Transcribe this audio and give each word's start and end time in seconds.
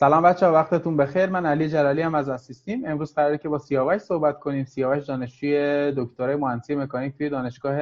سلام 0.00 0.22
بچه 0.22 0.46
ها 0.46 0.52
وقتتون 0.52 0.96
بخیر. 0.96 1.26
من 1.26 1.46
علی 1.46 1.68
جلالی 1.68 2.02
هم 2.02 2.14
از 2.14 2.28
اسیستیم. 2.28 2.82
امروز 2.86 3.14
قراره 3.14 3.38
که 3.38 3.48
با 3.48 3.58
سیاوش 3.58 4.02
صحبت 4.02 4.38
کنیم. 4.38 4.64
سیاوش 4.64 5.04
دانشجوی 5.04 5.92
دکترای 5.96 6.36
مهندسی 6.36 6.74
مکانیک 6.74 7.16
توی 7.16 7.28
دانشگاه 7.28 7.80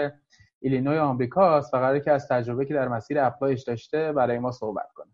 ایلینوی 0.61 0.99
آمریکاست 0.99 1.75
و 1.75 1.77
قراره 1.77 2.01
که 2.01 2.11
از 2.11 2.29
تجربه 2.29 2.65
که 2.65 2.75
در 2.75 2.89
مسیر 2.89 3.21
اپلایش 3.21 3.63
داشته 3.63 4.13
برای 4.13 4.39
ما 4.39 4.53
صحبت 4.53 4.89
کنه. 4.95 5.07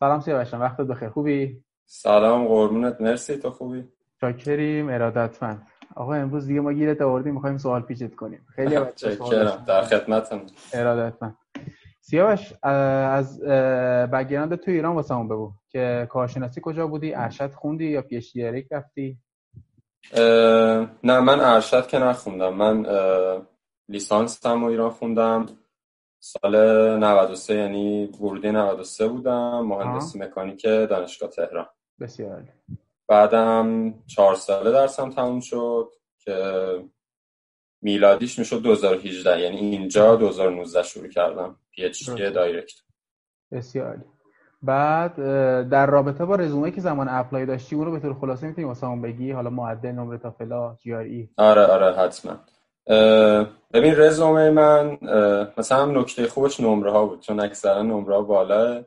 سلام 0.00 0.20
سیاوش 0.20 0.54
وقتت 0.54 0.80
بخیر. 0.80 1.08
خوبی؟ 1.08 1.62
سلام 1.86 2.46
قربونت. 2.46 3.00
مرسی. 3.00 3.36
تو 3.36 3.50
خوبی؟ 3.50 3.84
شاکریم 4.20 4.88
ارادتمند. 4.88 5.66
آقا 5.96 6.14
امروز 6.14 6.46
دیگه 6.46 6.60
ما 6.60 6.72
گیرت 6.72 7.02
آوردیم 7.02 7.34
می‌خوایم 7.34 7.58
سوال 7.58 7.82
پیچت 7.82 8.14
کنیم. 8.14 8.46
خیلی 8.54 8.74
در 9.66 9.82
خدمتم 9.82 10.40
ارادتمند. 10.72 11.36
سیاوش 12.08 12.52
از 12.62 13.40
بگراند 14.12 14.54
تو 14.54 14.70
ایران 14.70 14.94
واسه 14.94 15.14
همون 15.14 15.28
بگو 15.28 15.52
که 15.68 16.06
کارشناسی 16.10 16.60
کجا 16.64 16.86
بودی؟ 16.86 17.14
ارشد 17.14 17.52
خوندی 17.52 17.84
یا 17.84 18.02
پیش 18.02 18.36
رفتی؟ 18.70 19.18
نه 21.04 21.20
من 21.20 21.40
ارشد 21.40 21.86
که 21.86 21.98
نخوندم. 21.98 22.54
من 22.54 22.86
لیسانس 23.88 24.46
هم 24.46 24.64
ایران 24.64 24.90
خوندم. 24.90 25.46
سال 26.20 26.56
93 26.98 27.54
یعنی 27.54 28.06
ورودی 28.06 28.50
93 28.50 29.08
بودم 29.08 29.60
مهندسی 29.60 30.18
مکانیک 30.18 30.62
دانشگاه 30.62 31.30
تهران. 31.30 31.66
بسیار 32.00 32.44
بعدم 33.08 33.94
چهار 34.06 34.34
ساله 34.34 34.72
درسم 34.72 35.10
تموم 35.10 35.40
شد 35.40 35.92
که 36.18 36.34
میلادیش 37.86 38.38
می‌شد 38.38 38.62
2018 38.62 39.40
یعنی 39.40 39.56
اینجا 39.56 40.16
2019 40.16 40.82
شروع 40.82 41.08
کردم. 41.08 41.56
PhD 41.70 42.10
direct 42.10 42.74
بسیار 43.52 44.04
بعد 44.62 45.16
در 45.68 45.86
رابطه 45.86 46.24
با 46.24 46.36
رزومه 46.36 46.70
که 46.70 46.80
زمان 46.80 47.08
apply 47.10 47.46
داشتی 47.46 47.76
اون 47.76 47.86
رو 47.86 47.92
به 47.92 48.00
طور 48.00 48.14
خلاصه 48.14 48.46
می‌تونی 48.46 48.66
واسه 48.66 48.86
بگی؟ 49.02 49.30
حالا 49.30 49.50
معدل 49.50 49.90
نمره 49.90 50.18
تافل 50.18 50.60
ها 50.60 50.74
GRE 50.74 51.28
آره 51.36 51.66
آره 51.66 51.96
حتما. 51.96 52.36
ببین 53.72 53.94
رزومه 53.96 54.50
من 54.50 54.98
مثلا 55.58 55.84
نکته 55.86 56.26
خوبش 56.26 56.60
نمره 56.60 56.92
ها 56.92 57.06
بود 57.06 57.20
چون 57.20 57.40
اکثرا 57.40 57.82
نمره 57.82 58.14
ها 58.14 58.22
بالا. 58.22 58.84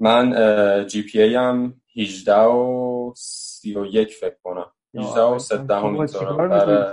من 0.00 0.86
GPA 0.86 1.34
هم 1.34 1.74
18 1.96 2.40
و 2.40 3.12
31 3.16 4.12
فکر 4.12 4.36
کنم. 4.44 4.70
18 4.94 5.20
و 5.22 5.38
3 5.38 5.56
دهم 5.56 5.96
آره. 5.96 6.92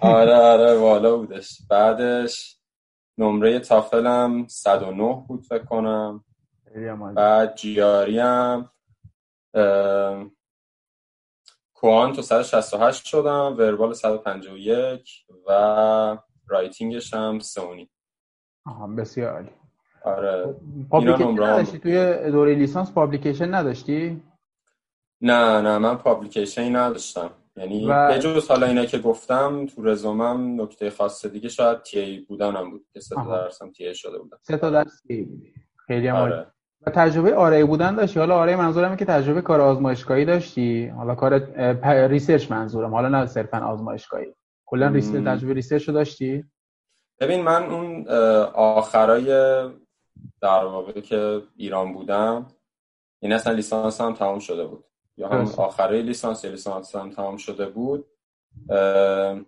آره 0.00 0.34
آره 0.34 0.78
بالا 0.78 1.16
بودش. 1.16 1.58
بعدش 1.70 2.58
نمره 3.18 3.58
تافلم 3.58 4.46
109 4.46 5.24
بود 5.28 5.42
فکر 5.42 5.64
کنم. 5.64 6.24
بعد 7.14 7.54
GRE 7.56 8.18
هم 8.18 8.70
quant 11.74 12.14
و 12.14 12.22
168 12.22 13.04
شدم 13.04 13.54
verbal 13.58 13.92
151 13.92 15.08
و 15.46 16.18
writing 16.48 16.99
ش 16.99 17.14
هم 17.14 17.38
سه 17.38 17.55
و 17.55 17.64
نیم 17.64 17.90
آها 18.66 18.86
بسیار 18.86 19.32
عالی. 19.34 19.50
آره. 20.04 20.54
publication 20.90 21.42
نداشتی؟ 21.42 21.78
توی 21.78 22.30
دوره 22.30 22.54
لیسانس 22.54 22.92
publication 22.92 23.54
نداشتی؟ 23.54 24.22
نه 25.20 25.60
نه 25.60 25.78
من 25.78 25.98
publication 25.98 26.76
نداشتم. 26.76 27.30
یعنی 27.56 27.86
و... 27.88 28.18
جز 28.18 28.48
حالا 28.48 28.66
اینا 28.66 28.84
که 28.84 28.98
گفتم 28.98 29.66
تو 29.66 29.84
رزومم 29.84 30.60
نکته 30.60 30.90
خاص 30.90 31.26
دیگه 31.26 31.48
شاید 31.48 31.82
TA 31.82 32.18
بودنم 32.18 32.70
بود 32.70 32.86
که 32.92 33.00
سه 33.00 33.14
تا 33.14 33.42
درسم 33.42 33.70
TA 33.70 33.94
شده 33.94 34.18
بودم. 34.18 34.38
سه 34.42 34.56
تا 34.56 34.70
درس 34.70 35.02
TA 35.02 35.22
بودی. 35.22 35.54
خیلی 35.86 36.08
هم 36.08 36.16
آره. 36.16 36.46
و 36.86 36.90
تجربه 36.90 37.34
RA 37.34 37.64
بودن 37.64 37.94
داشتی؟ 37.94 38.18
حالا 38.18 38.36
RA 38.36 38.56
منظورم 38.56 38.96
که 38.96 39.04
تجربه 39.04 39.42
کار 39.42 39.60
آزمایشگاهی 39.60 40.24
داشتی؟ 40.24 40.86
حالا 40.86 41.14
کار 41.14 41.38
research 42.08 42.50
منظورم. 42.50 42.94
حالا 42.94 43.08
نه 43.08 43.26
صرفا 43.26 43.58
آزمایشگاهی. 43.58 44.34
کلا 44.66 44.86
research 44.86 45.24
تجربه 45.24 45.54
research 45.54 45.88
رو 45.88 45.94
داشتی؟ 45.94 46.44
ببین 47.20 47.42
من 47.42 47.64
اون 47.64 48.08
آخرای 48.54 49.26
در 50.42 50.64
واقع 50.64 51.00
که 51.00 51.42
ایران 51.56 51.92
بودم 51.92 52.46
این 53.22 53.32
اصلا 53.32 53.52
لیسانس 53.52 54.00
هم 54.00 54.14
تمام 54.14 54.38
شده 54.38 54.66
بود. 54.66 54.84
یا 55.20 55.28
هم 55.28 55.48
آخره 55.56 56.02
لیسانس 56.02 56.44
یا 56.44 56.50
لیسانس 56.50 56.96
هم 56.96 57.10
تمام 57.10 57.36
شده 57.36 57.66
بود. 57.66 58.06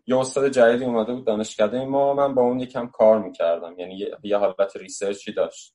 یه 0.06 0.19
استاد 0.19 0.49
جدیدی 0.49 0.84
اومده 0.84 1.15
بود 1.15 1.27
دانشکده 1.27 1.84
ما 1.84 2.15
من 2.15 2.34
با 2.34 2.43
اون 2.43 2.60
یکم 2.60 2.87
کار 2.87 3.22
می‌کردم. 3.22 3.75
یعنی 3.78 4.06
یه 4.22 4.37
حالت 4.37 4.77
research 4.77 5.26
ی 5.26 5.33
داشت. 5.33 5.75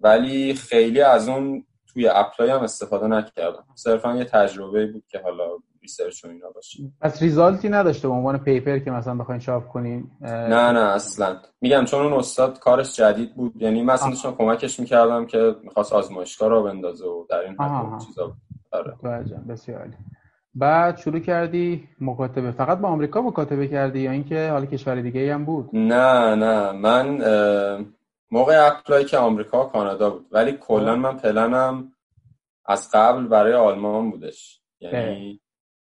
ولی 0.00 0.54
خیلی 0.54 1.00
از 1.00 1.28
اون 1.28 1.64
توی 1.92 2.08
apply 2.08 2.50
هم 2.50 2.60
استفاده 2.60 3.06
نکردم. 3.06 3.64
صرفا 3.74 4.16
یه 4.16 4.24
تجربه 4.24 4.86
بود 4.86 5.04
که 5.08 5.18
حالا 5.18 5.44
research 5.82 6.24
و 6.24 6.28
اینا 6.28 6.50
باشه. 6.50 6.78
پس 7.00 7.22
result 7.22 7.61
ی 7.61 7.68
نداشته 7.68 8.08
به 8.08 8.14
عنوان 8.14 8.38
paper 8.38 8.78
که 8.78 8.90
مثلا 8.90 9.14
بخواین 9.14 9.40
چاپ 9.40 9.68
کنین؟ 9.68 10.10
نه 10.20 10.72
نه 10.72 10.80
اصلا. 10.80 11.36
میگم 11.60 11.84
چون 11.84 12.04
اون 12.04 12.12
استاد 12.12 12.58
کارش 12.58 12.96
جدید 12.96 13.34
بود 13.34 13.62
یعنی 13.62 13.82
من 13.82 13.94
اصلا 13.94 14.32
کمکش 14.32 14.80
می‌کردم 14.80 15.26
که 15.26 15.56
می‌خواست 15.62 15.92
آزمایشگاه 15.92 16.48
رو 16.48 16.62
بندازه 16.62 17.06
و 17.06 17.26
در 17.30 17.38
این 17.38 17.56
حد 17.60 18.00
چیزا. 18.06 18.36
آره. 18.72 18.94
بسیار 19.48 19.78
عالی. 19.78 19.96
بعد 20.54 20.96
شروع 20.98 21.18
کردی 21.18 21.88
مکاتبه. 22.00 22.50
فقط 22.50 22.78
با 22.78 22.88
آمریکا 22.88 23.22
مکاتبه 23.22 23.68
کردی 23.68 24.00
یا 24.00 24.10
اینکه 24.10 24.50
حالا 24.50 24.66
کشور 24.66 25.00
دیگه 25.00 25.34
هم 25.34 25.44
بود؟ 25.44 25.70
نه 25.72 26.34
نه. 26.34 26.72
من 26.72 27.18
موقع 28.30 28.66
اپلای 28.66 29.04
که 29.04 29.18
آمریکا 29.18 29.66
و 29.66 29.68
کانادا 29.68 30.10
بود. 30.10 30.26
ولی 30.30 30.52
کلا 30.52 30.96
من 30.96 31.16
پلنم 31.16 31.92
از 32.66 32.90
قبل 32.92 33.26
برای 33.26 33.54
آلمان 33.54 34.10
بودش. 34.10 34.62
یعنی 34.80 35.40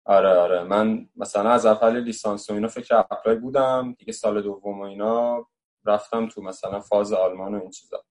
آره 0.05 0.29
آره. 0.29 0.63
من 0.63 1.07
مثلا 1.15 1.49
از 1.49 1.65
اول 1.65 1.99
لیسانس 1.99 2.49
و 2.49 2.53
اینا 2.53 2.67
فکر 2.67 2.95
اپلای 2.95 3.35
بودم. 3.35 3.95
دیگه 3.99 4.13
سال 4.13 4.41
دوم 4.41 4.79
و 4.79 4.83
اینا 4.83 5.47
رفتم 5.85 6.27
تو 6.27 6.41
مثلا 6.41 6.79
فاز 6.79 7.13
آلمان 7.13 7.55
و 7.55 7.61
این 7.61 7.69
چیزا. 7.69 8.03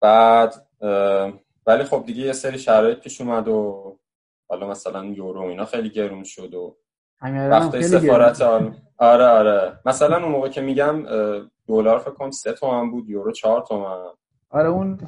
بعد 0.00 0.66
ولی 1.70 1.84
خب 1.84 2.02
دیگه 2.06 2.22
یه 2.22 2.32
سری 2.32 2.58
شرایط 2.58 2.98
پیش 2.98 3.20
اومد 3.20 3.48
و 3.48 3.96
حالا 4.48 4.68
مثلا 4.68 5.04
یورو 5.04 5.42
اینا 5.42 5.64
خیلی 5.64 5.90
گرون 5.90 6.24
شد 6.24 6.54
و 6.54 6.76
وقتی 7.22 7.82
سفارت 7.82 8.42
آره 8.98 9.26
آره. 9.26 9.78
مثلا 9.86 10.16
اون 10.16 10.28
موقع 10.28 10.48
که 10.48 10.60
میگم 10.60 11.04
دلار 11.68 11.98
فکر 11.98 12.10
کنم 12.10 12.30
سه 12.30 12.52
تومن 12.52 12.90
بود 12.90 13.08
یورو 13.08 13.32
چهار 13.32 13.62
تومن. 13.62 14.04
آره 14.50 14.68
اون 14.68 14.98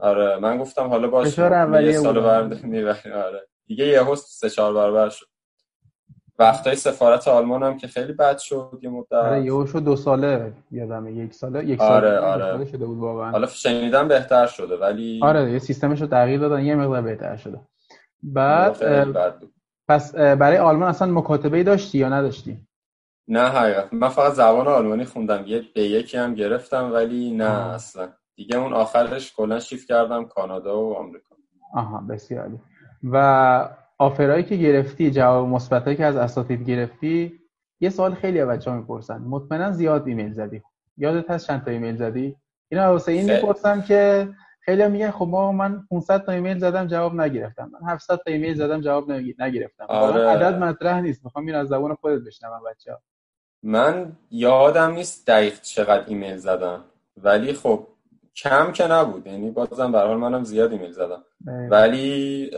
آره. 0.00 0.38
من 0.38 0.58
گفتم 0.58 0.86
حالا 0.88 1.08
باشه 1.08 1.42
یه 1.82 1.92
سال 1.92 2.20
برد 2.20 2.52
آره. 3.26 3.48
دیگه 3.66 3.86
یه 3.86 4.12
هست 4.12 4.40
سه 4.40 4.50
چهار 4.50 4.74
برابر 4.74 5.08
شد. 5.08 5.26
وقتای 6.38 6.76
سفارت 6.76 7.28
آلمان 7.28 7.62
هم 7.62 7.76
که 7.76 7.86
خیلی 7.88 8.12
بد 8.12 8.38
شد 8.38 8.78
یه 8.82 8.90
مدت. 8.90 9.12
آره 9.12 9.42
یه 9.44 9.66
شد 9.66 9.84
دو 9.84 9.96
ساله 9.96 10.52
یادمه 10.70 11.12
یک 11.12 11.34
ساله 11.34 11.64
یک 11.64 11.78
ساله 11.78 12.18
آره 12.18 12.44
آره. 12.44 12.64
شده 12.64 12.86
بود 12.86 12.98
واقعا. 12.98 13.30
حالا 13.30 13.46
شنیدم 13.46 14.08
بهتر 14.08 14.46
شده 14.46 14.76
ولی 14.76 15.20
آره 15.22 15.52
یه 15.52 15.58
سیستمش 15.58 16.00
رو 16.00 16.06
تغییر 16.06 16.40
دادن 16.40 16.64
یه 16.64 16.74
مقدار 16.74 17.02
بهتر 17.02 17.36
شده. 17.36 17.60
بعد 18.22 18.76
پس 19.88 20.14
برای 20.14 20.58
آلمان 20.58 20.88
اصلا 20.88 21.12
مکاتبه 21.12 21.56
ای 21.56 21.62
داشتی 21.64 21.98
یا 21.98 22.08
نداشتی؟ 22.08 22.58
نه 23.28 23.48
حقیقت. 23.48 23.92
من 23.92 24.08
فقط 24.08 24.32
زبان 24.32 24.66
آلمانی 24.68 25.04
خوندم 25.04 25.44
یه 25.46 25.62
به 25.74 25.82
یکی 25.82 26.16
هم 26.16 26.34
گرفتم 26.34 26.92
ولی 26.92 27.30
نه 27.30 27.48
آه. 27.48 27.74
اصلا. 27.74 28.08
دیگه 28.36 28.56
اون 28.56 28.72
آخرش 28.72 29.32
کلا 29.36 29.58
شیفت 29.60 29.88
کردم 29.88 30.24
کانادا 30.24 30.80
و 30.82 30.94
آمریکا. 30.96 31.36
آها 31.74 32.00
بسیار 32.00 32.50
و 33.12 33.68
offer 33.98 34.31
ایی 34.31 34.44
که 34.44 34.56
گرفتی 34.56 35.10
جواب 35.10 35.48
مثبتایی 35.48 35.96
که 35.96 36.04
از 36.04 36.16
اساتید 36.16 36.62
گرفتی 36.62 37.40
یه 37.80 37.90
سوال 37.90 38.14
خیلی 38.14 38.44
بچه 38.44 38.70
ها 38.70 38.76
می‌پرسن. 38.76 39.18
مطمئنا 39.18 39.70
زیاد 39.70 40.08
ایمیل 40.08 40.32
زدی. 40.32 40.62
یادت 40.96 41.30
هست 41.30 41.46
چند 41.46 41.64
تا 41.64 41.70
ایمیل 41.70 41.96
زدی؟ 41.96 42.36
اینا 42.68 42.92
واسه 42.92 43.12
این 43.12 43.32
می‌پرسم 43.32 43.82
که 43.82 44.28
خیلی 44.60 44.88
میگن 44.88 45.10
خب 45.10 45.26
ما 45.28 45.52
من 45.52 45.86
500 45.90 46.24
تا 46.24 46.32
ایمیل 46.32 46.58
زدم 46.58 46.86
جواب 46.86 47.20
نگرفتم. 47.20 47.70
من 47.72 47.88
700 47.88 48.16
تا 48.16 48.22
ایمیل 48.26 48.54
زدم 48.54 48.80
جواب 48.80 49.12
نگرفتم. 49.12 49.84
آره. 49.88 50.28
عدد 50.28 50.58
مطرح 50.58 51.00
نیست. 51.00 51.24
می‌خوام 51.24 51.46
این 51.46 51.54
از 51.54 51.68
زبان 51.68 51.94
خودت 51.94 52.24
بشنوم 52.24 52.60
بچه‌ها. 52.70 52.98
من 53.62 54.12
یادم 54.30 54.92
نیست 54.92 55.26
دقیق 55.26 55.60
چقدر 55.60 56.04
ایمیل 56.06 56.36
زدم. 56.36 56.84
ولی 57.16 57.52
خب 57.52 57.86
کم 58.36 58.72
که 58.72 58.86
نبود. 58.86 59.26
یعنی 59.26 59.50
بازم 59.50 59.92
به 59.92 59.98
حال 59.98 60.16
منم 60.16 60.44
زیاد 60.44 60.72
ایمیل 60.72 60.92
زدم. 60.92 61.22
ولی 61.70 62.50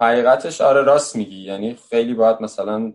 حقیقتش 0.00 0.60
آره 0.60 0.82
راست 0.82 1.16
میگی. 1.16 1.36
یعنی 1.36 1.76
خیلی 1.90 2.14
باید 2.14 2.36
مثلا 2.40 2.92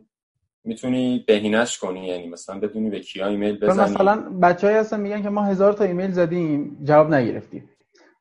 می‌تونی 0.64 1.24
بهینش 1.28 1.78
کنی. 1.78 2.08
یعنی 2.08 2.30
مثلا 2.30 2.60
بدونی 2.60 2.90
به 2.90 3.00
کیا 3.00 3.28
ایمیل 3.28 3.60
بزنی. 3.60 3.92
مثلا 3.92 4.16
بچه‌ای 4.42 4.76
هستن 4.76 5.00
میگن 5.00 5.22
که 5.22 5.30
ما 5.30 5.44
هزار 5.44 5.74
تا 5.74 5.84
ایمیل 5.84 6.12
زدیم 6.12 6.78
جواب 6.84 7.14
نگرفتیم. 7.14 7.70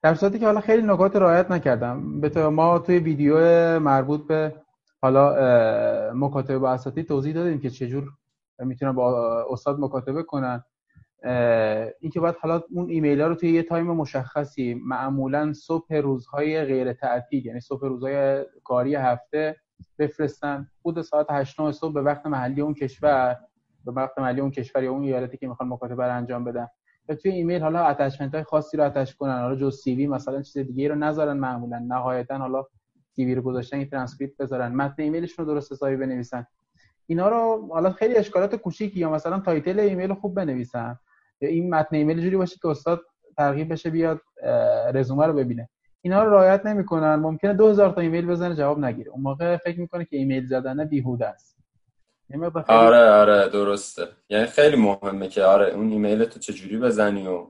در 0.02 0.14
صورتی 0.14 0.38
که 0.38 0.46
حالا 0.46 0.60
خیلی 0.60 0.82
نکات 0.82 1.16
رعایت 1.16 1.50
نکردم. 1.50 2.20
به 2.20 2.48
ما 2.48 2.78
توی 2.78 2.98
ویدیو 2.98 3.38
مربوط 3.78 4.26
به 4.26 4.54
حالا 5.02 5.34
مکاتبه 6.14 6.58
با 6.58 6.70
اساتید 6.70 7.08
توضیح 7.08 7.34
دادیم 7.34 7.60
که 7.60 7.70
چجور 7.70 8.04
می‌تونن 8.58 8.92
با 8.92 9.46
استاد 9.50 9.80
مکاتبه 9.80 10.22
کنن. 10.22 10.64
اینکه 12.00 12.20
باید 12.20 12.34
حالا 12.40 12.62
اون 12.70 12.90
ایمیل 12.90 13.20
ها 13.20 13.26
رو 13.26 13.34
توی 13.34 13.50
یه 13.50 13.62
time 13.62 13.86
مشخصی 13.86 14.74
معمولا 14.74 15.52
صبح 15.52 15.94
روزهای 15.94 16.64
غیر 16.64 16.92
تعطیل 16.92 17.46
یعنی 17.46 17.60
صبح 17.60 17.86
روزهای 17.86 18.44
کاری 18.64 18.94
هفته 18.94 19.56
بفرستن. 19.98 20.68
خود 20.82 21.02
ساعت 21.02 21.26
8 21.30 21.70
صبح 21.70 21.94
به 21.94 22.02
وقت 22.02 22.26
محلی 22.26 22.60
اون 22.60 22.74
کشور 22.74 23.36
به 23.84 23.92
وقت 23.92 24.18
محلی 24.18 24.40
اون 24.40 24.50
کشور 24.50 24.82
یا 24.82 24.92
اون 24.92 25.02
ایالتی 25.02 25.36
که 25.36 25.48
می‌خوان 25.48 25.68
مکاتبه 25.68 26.06
رو 26.06 26.16
انجام 26.16 26.44
بدن. 26.44 26.68
یا 27.08 27.16
توی 27.16 27.30
ایمیل 27.30 27.62
حالا 27.62 27.84
attachment 27.84 28.34
های 28.34 28.44
خاصی 28.44 28.76
رو 28.76 28.84
attach 28.84 29.12
کنن. 29.12 29.40
حالا 29.40 29.56
جز 29.56 29.80
CV 29.80 30.06
مثلا 30.06 30.42
چیز 30.42 30.58
دیگه 30.58 30.88
رو 30.88 30.94
نذارن 30.94 31.36
معمولا. 31.36 31.78
نهایتا 31.78 32.38
حالا 32.38 32.66
CV 33.16 33.34
رو 33.34 33.42
گذاشتن 33.42 33.76
این 33.76 33.88
ترانسکریپت 33.88 34.36
بذارن. 34.36 34.72
متن 34.72 35.02
ایمیلشون 35.02 35.46
رو 35.46 35.52
درست 35.52 35.72
حسابی 35.72 35.96
بنویسن. 35.96 36.46
اینا 37.06 37.28
رو 37.28 37.68
حالا 37.72 37.90
خیلی 37.90 38.16
اشکالات 38.16 38.56
کوچیکی 38.56 39.00
یا 39.00 39.10
مثلا 39.10 39.40
title 39.40 39.80
ایمیل 39.80 40.14
خوب 40.14 40.34
بنویسن. 40.34 40.98
یا 41.40 41.48
این 41.48 41.74
متن 41.74 41.96
ایمیل 41.96 42.20
جوری 42.20 42.36
باشه 42.36 42.56
که 42.62 42.68
استاد 42.68 43.00
ترغیب 43.36 43.72
بشه 43.72 43.90
بیاد 43.90 44.20
رزومه 44.94 45.26
رو 45.26 45.32
ببینه. 45.32 45.68
اینا 46.02 46.24
رو 46.24 46.30
رعایت 46.30 46.66
نمی‌کنن. 46.66 47.14
ممکنه 47.14 47.54
2000 47.54 47.90
تا 47.90 48.00
ایمیل 48.00 48.26
بزنه 48.26 48.54
جواب 48.54 48.78
نگیره. 48.78 49.10
اون 49.10 49.22
موقع 49.22 49.56
فکر 49.56 49.80
می‌کنه 49.80 50.04
که 50.04 50.16
ایمیل 50.16 50.46
زدن 50.46 50.84
بیهوده 50.84 51.26
است. 51.26 51.58
آره 52.68 53.10
آره 53.10 53.48
درسته. 53.48 54.02
یعنی 54.28 54.46
خیلی 54.46 54.76
مهمه 54.76 55.28
که 55.28 55.44
آره 55.44 55.74
اون 55.74 55.90
ایمیل 55.90 56.24
تو 56.24 56.40
چجوری 56.40 56.78
بزنی 56.78 57.26
و 57.26 57.46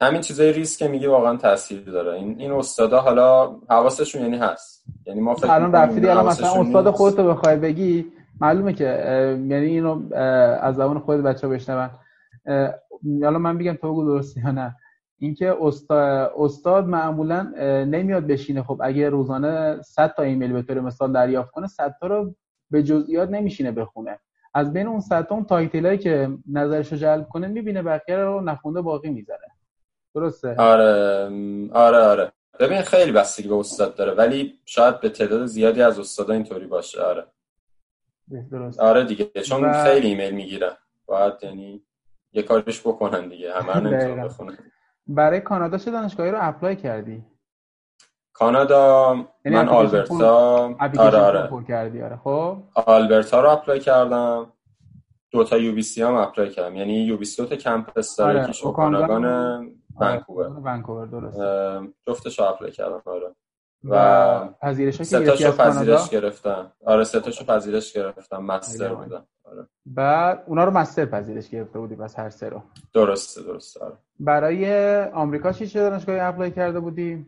همین 0.00 0.20
چیزای 0.20 0.52
ریسک 0.52 0.78
که 0.78 0.88
میگه 0.88 1.08
واقعا 1.08 1.36
تاثیر 1.36 1.80
داره. 1.80 2.12
این 2.12 2.40
این 2.40 2.52
استادا 2.52 3.00
حالا 3.00 3.56
حواسشون 3.70 4.22
یعنی 4.22 4.36
هست. 4.36 4.84
یعنی 5.06 5.20
ما 5.20 5.34
فکر 5.34 5.50
الان 5.50 5.72
رفتید 5.72 6.06
الان 6.06 6.26
مثلا 6.26 6.60
استاد 6.60 6.90
خودت 6.90 7.18
رو 7.18 7.28
بخوای 7.28 7.56
بگی 7.56 8.06
معلومه 8.40 8.72
که 8.72 8.84
یعنی 9.48 9.66
اینو 9.66 10.14
از 10.60 10.76
زبان 10.76 10.98
خود 10.98 11.22
بچه 11.22 11.48
بشنون. 11.48 11.90
حالا 13.22 13.38
من 13.38 13.58
بگم 13.58 13.74
تو 13.74 13.92
بگو 13.92 14.04
درسته 14.04 14.40
یا 14.40 14.50
نه. 14.50 14.76
اینکه 15.18 15.56
استاد, 15.60 16.32
استاد 16.36 16.86
معمولا 16.86 17.42
نمیاد 17.84 18.26
بشینه. 18.26 18.62
خب 18.62 18.80
اگه 18.84 19.08
روزانه 19.08 19.82
100 19.82 20.14
تا 20.16 20.22
ایمیل 20.22 20.52
به 20.52 20.62
طور 20.62 20.80
مثال 20.80 21.12
دریافت 21.12 21.50
کنه 21.50 21.66
100 21.66 21.96
تا 22.00 22.06
رو 22.06 22.34
به 22.70 22.82
جزئیات 22.82 23.28
نمیشینه 23.28 23.72
بخونه. 23.72 24.18
از 24.54 24.72
بین 24.72 24.86
اون 24.86 25.00
100 25.00 25.26
تا 25.26 25.34
اون 25.34 25.44
تایتلایی 25.44 25.98
که 25.98 26.38
نظرش 26.50 26.92
رو 26.92 26.98
جلب 26.98 27.28
کنه 27.28 27.48
می‌بینه 27.48 27.82
بقیه 27.82 28.16
رو 28.16 28.40
نخونده 28.40 28.80
باقی 28.80 29.10
می‌ذاره. 29.10 29.46
درسته؟ 30.14 30.54
آره 30.58 30.90
آره 31.72 31.98
آره. 31.98 32.32
ببین 32.60 32.82
خیلی 32.82 33.12
بستگی 33.12 33.48
به 33.48 33.54
استاد 33.54 33.94
داره 33.94 34.12
ولی 34.12 34.58
شاید 34.64 35.00
به 35.00 35.08
تعداد 35.08 35.46
زیادی 35.46 35.82
از 35.82 35.98
استادا 35.98 36.34
اینطوری 36.34 36.66
باشه. 36.66 37.02
آره. 37.02 37.26
درسته. 38.50 38.82
آره 38.82 39.04
دیگه 39.04 39.24
چون 39.24 39.64
و... 39.64 39.84
خیلی 39.84 40.06
ایمیل 40.08 40.34
می‌گیرن. 40.34 40.76
باید 41.06 41.34
یعنی 41.42 41.82
یه 42.32 42.42
کارش 42.42 42.80
بکنن 42.80 43.28
دیگه. 43.28 43.52
همه 43.54 43.80
نمی‌تونن 43.80 44.24
بخونن. 44.24 44.58
برای 45.06 45.40
کانادا 45.40 45.78
چه 45.78 45.90
دانشگاهی 45.90 46.30
رو 46.30 46.38
apply 46.40 46.76
کردی؟ 46.76 47.24
کانادا 48.32 49.14
یعنی 49.44 49.56
من 49.58 49.68
آلبرتا. 49.68 50.74
آره 50.98 51.18
آره. 51.18 51.64
کردی 51.68 52.02
آره. 52.02 52.16
خب. 52.16 52.56
آلبرتا 52.74 53.40
رو 53.40 53.50
apply 53.50 53.80
کردم. 53.80 54.52
دو 55.30 55.44
تا 55.44 55.58
UBC 55.58 56.02
هم 56.02 56.14
apply 56.14 56.50
کردم. 56.50 56.76
یعنی 56.76 56.92
UBC 56.94 57.42
دو 57.42 57.48
تا 57.48 57.56
campus 57.56 58.16
داره 58.16 58.32
آره. 58.38 58.44
یکیش 58.44 58.64
اوکاناگان 58.64 59.24
ونکوور. 60.00 60.46
ونکوور 60.46 61.06
درست 61.06 61.38
جفتش 62.06 62.38
رو 62.38 62.44
apply 62.44 62.72
کردم 62.72 63.02
آره. 63.04 63.34
و 63.84 64.48
پذیرش 64.62 64.98
که 64.98 65.04
سه 65.04 65.50
پذیرش 65.50 66.10
گرفتم 66.10 66.72
آره 66.86 67.04
سه 67.04 67.20
تاشو 67.20 67.44
پذیرش 67.44 67.92
گرفتم 67.92 68.42
master 68.42 68.94
بودم 68.94 69.26
آره. 69.44 69.66
بعد 69.86 70.44
اونا 70.46 70.64
رو 70.64 70.70
master 70.70 71.04
پذیرش 71.04 71.48
گرفته 71.48 71.78
بودی 71.78 71.94
بس 71.94 72.18
هر 72.18 72.30
سه 72.30 72.48
رو. 72.48 72.62
درسته 72.92 73.42
درسته. 73.42 73.84
آره. 73.84 73.96
برای 74.20 75.02
آمریکا 75.04 75.52
چی 75.52 75.66
چه 75.66 75.80
دانشگاهی 75.80 76.20
apply 76.20 76.50
کرده 76.50 76.80
بودی 76.80 77.26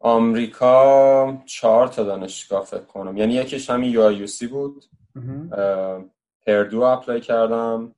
آمریکا 0.00 1.42
چهار 1.46 1.88
تا 1.88 2.04
دانشگاه 2.04 2.64
فکر 2.64 2.84
کنم. 2.84 3.16
یعنی 3.16 3.34
یکیش 3.34 3.70
همین 3.70 3.90
UIC 3.90 4.46
بود. 4.46 4.84
پردو 6.46 6.82
apply 6.82 7.20
کردم 7.20 7.94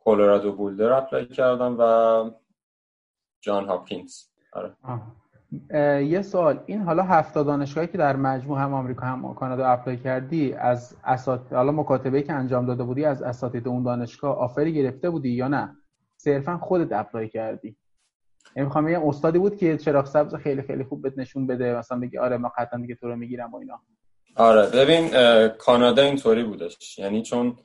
کلرادو 0.00 0.52
بولدر 0.52 0.92
apply 0.92 1.26
کردم 1.26 1.76
و 1.78 2.30
جان 3.40 3.66
هاپکینز. 3.66 4.22
آره. 4.52 4.76
یه 6.04 6.22
سوال. 6.22 6.60
این 6.66 6.82
حالا 6.82 7.02
هفت 7.02 7.34
دانشگاهی 7.34 7.86
که 7.86 7.98
در 7.98 8.16
مجموع 8.16 8.58
هم 8.58 8.74
آمریکا 8.74 9.06
هم 9.06 9.34
کانادا 9.34 9.66
apply 9.66 9.96
کردی 9.96 10.52
از 10.52 10.96
اسات 11.04 11.52
حالا 11.52 11.72
مکاتبه 11.72 12.22
که 12.22 12.32
انجام 12.32 12.66
داده 12.66 12.84
بودی 12.84 13.04
از 13.04 13.22
اساتید 13.22 13.68
اون 13.68 13.82
دانشگاه 13.82 14.38
offer 14.38 14.66
ی 14.66 14.72
گرفته 14.72 15.10
بودی 15.10 15.28
یا 15.28 15.48
نه؟ 15.48 15.76
صرفا 16.16 16.58
خودت 16.58 16.92
apply 16.92 17.28
کردی. 17.28 17.76
یعنی 18.56 18.66
می‌خوام 18.66 18.84
بگم 18.84 19.08
استادی 19.08 19.38
بود 19.38 19.56
که 19.56 19.76
چراغ 19.76 20.06
سبز 20.06 20.34
خیلی 20.34 20.62
خیلی 20.62 20.84
خوب 20.84 21.02
بهت 21.02 21.18
نشون 21.18 21.46
بده 21.46 21.78
مثلا 21.78 21.98
بگی 21.98 22.18
آره 22.18 22.36
ما 22.36 22.52
قطعا 22.58 22.80
دیگه 22.80 22.94
تو 22.94 23.08
رو 23.08 23.16
می‌گیرم 23.16 23.52
و 23.52 23.56
اینا. 23.56 23.80
آره 24.36 24.70
ببین 24.70 25.08
کانادا 25.48 26.02
اینطوری 26.02 26.44
بودش. 26.44 26.98
یعنی 26.98 27.22
چون 27.22 27.56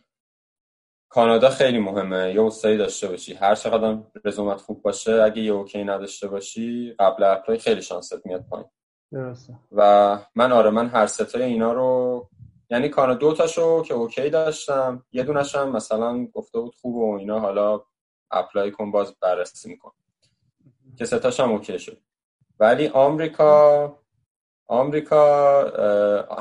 کانادا 1.11 1.49
خیلی 1.49 1.79
مهمه. 1.79 2.33
یه 2.33 2.43
استادی 2.43 2.77
داشته 2.77 3.07
باشی. 3.07 3.33
هر 3.33 3.55
چقدر 3.55 3.97
رزومت 4.25 4.61
خوب 4.61 4.81
باشه 4.81 5.11
اگه 5.11 5.41
یه 5.41 5.51
okay 5.51 5.83
نداشته 5.83 6.27
باشی 6.27 6.95
قبل 6.99 7.23
apply 7.23 7.57
خیلی 7.57 7.81
شانست 7.81 8.25
میاد 8.25 8.45
پایین. 8.49 8.67
درسته. 9.11 9.53
و 9.71 10.19
من 10.35 10.51
آره 10.51 10.69
من 10.69 10.87
هر 10.87 11.07
سه 11.07 11.25
تای 11.25 11.43
اینا 11.43 11.73
رو 11.73 12.29
یعنی 12.69 12.89
کانادا 12.89 13.19
دو 13.19 13.33
تاشو 13.33 13.83
که 13.83 13.93
okay 13.93 14.29
داشتم. 14.29 15.05
یه 15.11 15.23
دونش 15.23 15.55
هم 15.55 15.71
مثلا 15.71 16.25
گفته 16.25 16.59
بود 16.59 16.75
خوب 16.75 16.95
و 16.95 17.17
اینا 17.17 17.39
حالا 17.39 17.81
apply 18.31 18.71
کن 18.71 18.91
باز 18.91 19.15
بررسی 19.19 19.69
میکنم 19.69 19.91
که 20.97 21.05
سه 21.05 21.19
تاش 21.19 21.39
هم 21.39 21.51
okay 21.51 21.79
شد. 21.79 21.97
ولی 22.59 22.87
آمریکا 22.87 23.97
آمریکا 24.67 25.63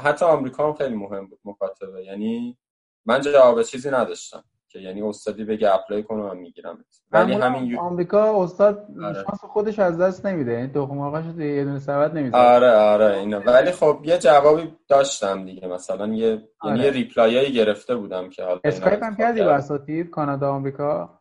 حتی 0.02 0.24
آمریکا 0.24 0.66
هم 0.66 0.74
خیلی 0.74 0.94
مهم 0.94 1.26
بود 1.26 1.40
مکاتبه 1.44 2.04
یعنی 2.04 2.58
من 3.06 3.20
جواب 3.20 3.62
چیزی 3.62 3.90
نداشتم. 3.90 4.44
که 4.70 4.78
یعنی 4.78 5.02
استادی 5.02 5.44
بگه 5.44 5.74
apply 5.74 6.02
کن 6.02 6.22
من 6.22 6.36
می‌گیرم 6.36 6.84
ولی 7.12 7.34
همین 7.34 7.78
آمریکا 7.78 8.42
استاد 8.42 8.86
آره. 9.02 9.14
شانس 9.14 9.44
خودش 9.44 9.78
از 9.78 10.00
دست 10.00 10.26
نمیده. 10.26 10.52
یعنی 10.52 10.68
تخم 10.68 11.00
مرغاش 11.00 11.17
تو 11.17 11.24
یه 11.24 11.64
دونه 11.64 11.78
سبد 11.78 12.16
نمی‌ذاره. 12.16 12.44
آره 12.44 12.72
آره 12.72 13.18
اینا 13.18 13.40
ولی 13.40 13.70
خب 13.70 14.00
یه 14.04 14.18
جوابی 14.18 14.72
داشتم 14.88 15.44
دیگه. 15.44 15.68
مثلا 15.68 16.06
یه 16.06 16.26
یعنی 16.26 16.42
آره. 16.60 16.74
یعنی 16.76 16.84
یه 16.84 16.90
reply 16.90 17.34
ایی 17.34 17.52
گرفته 17.52 17.96
بودم 17.96 18.30
که 18.30 18.44
حالا 18.44 18.60
اسکایپ 18.64 19.02
هم 19.02 19.16
کردی 19.16 19.42
با 19.42 19.50
اساتید 19.50 20.10
کانادا 20.10 20.52
آمریکا؟ 20.52 21.20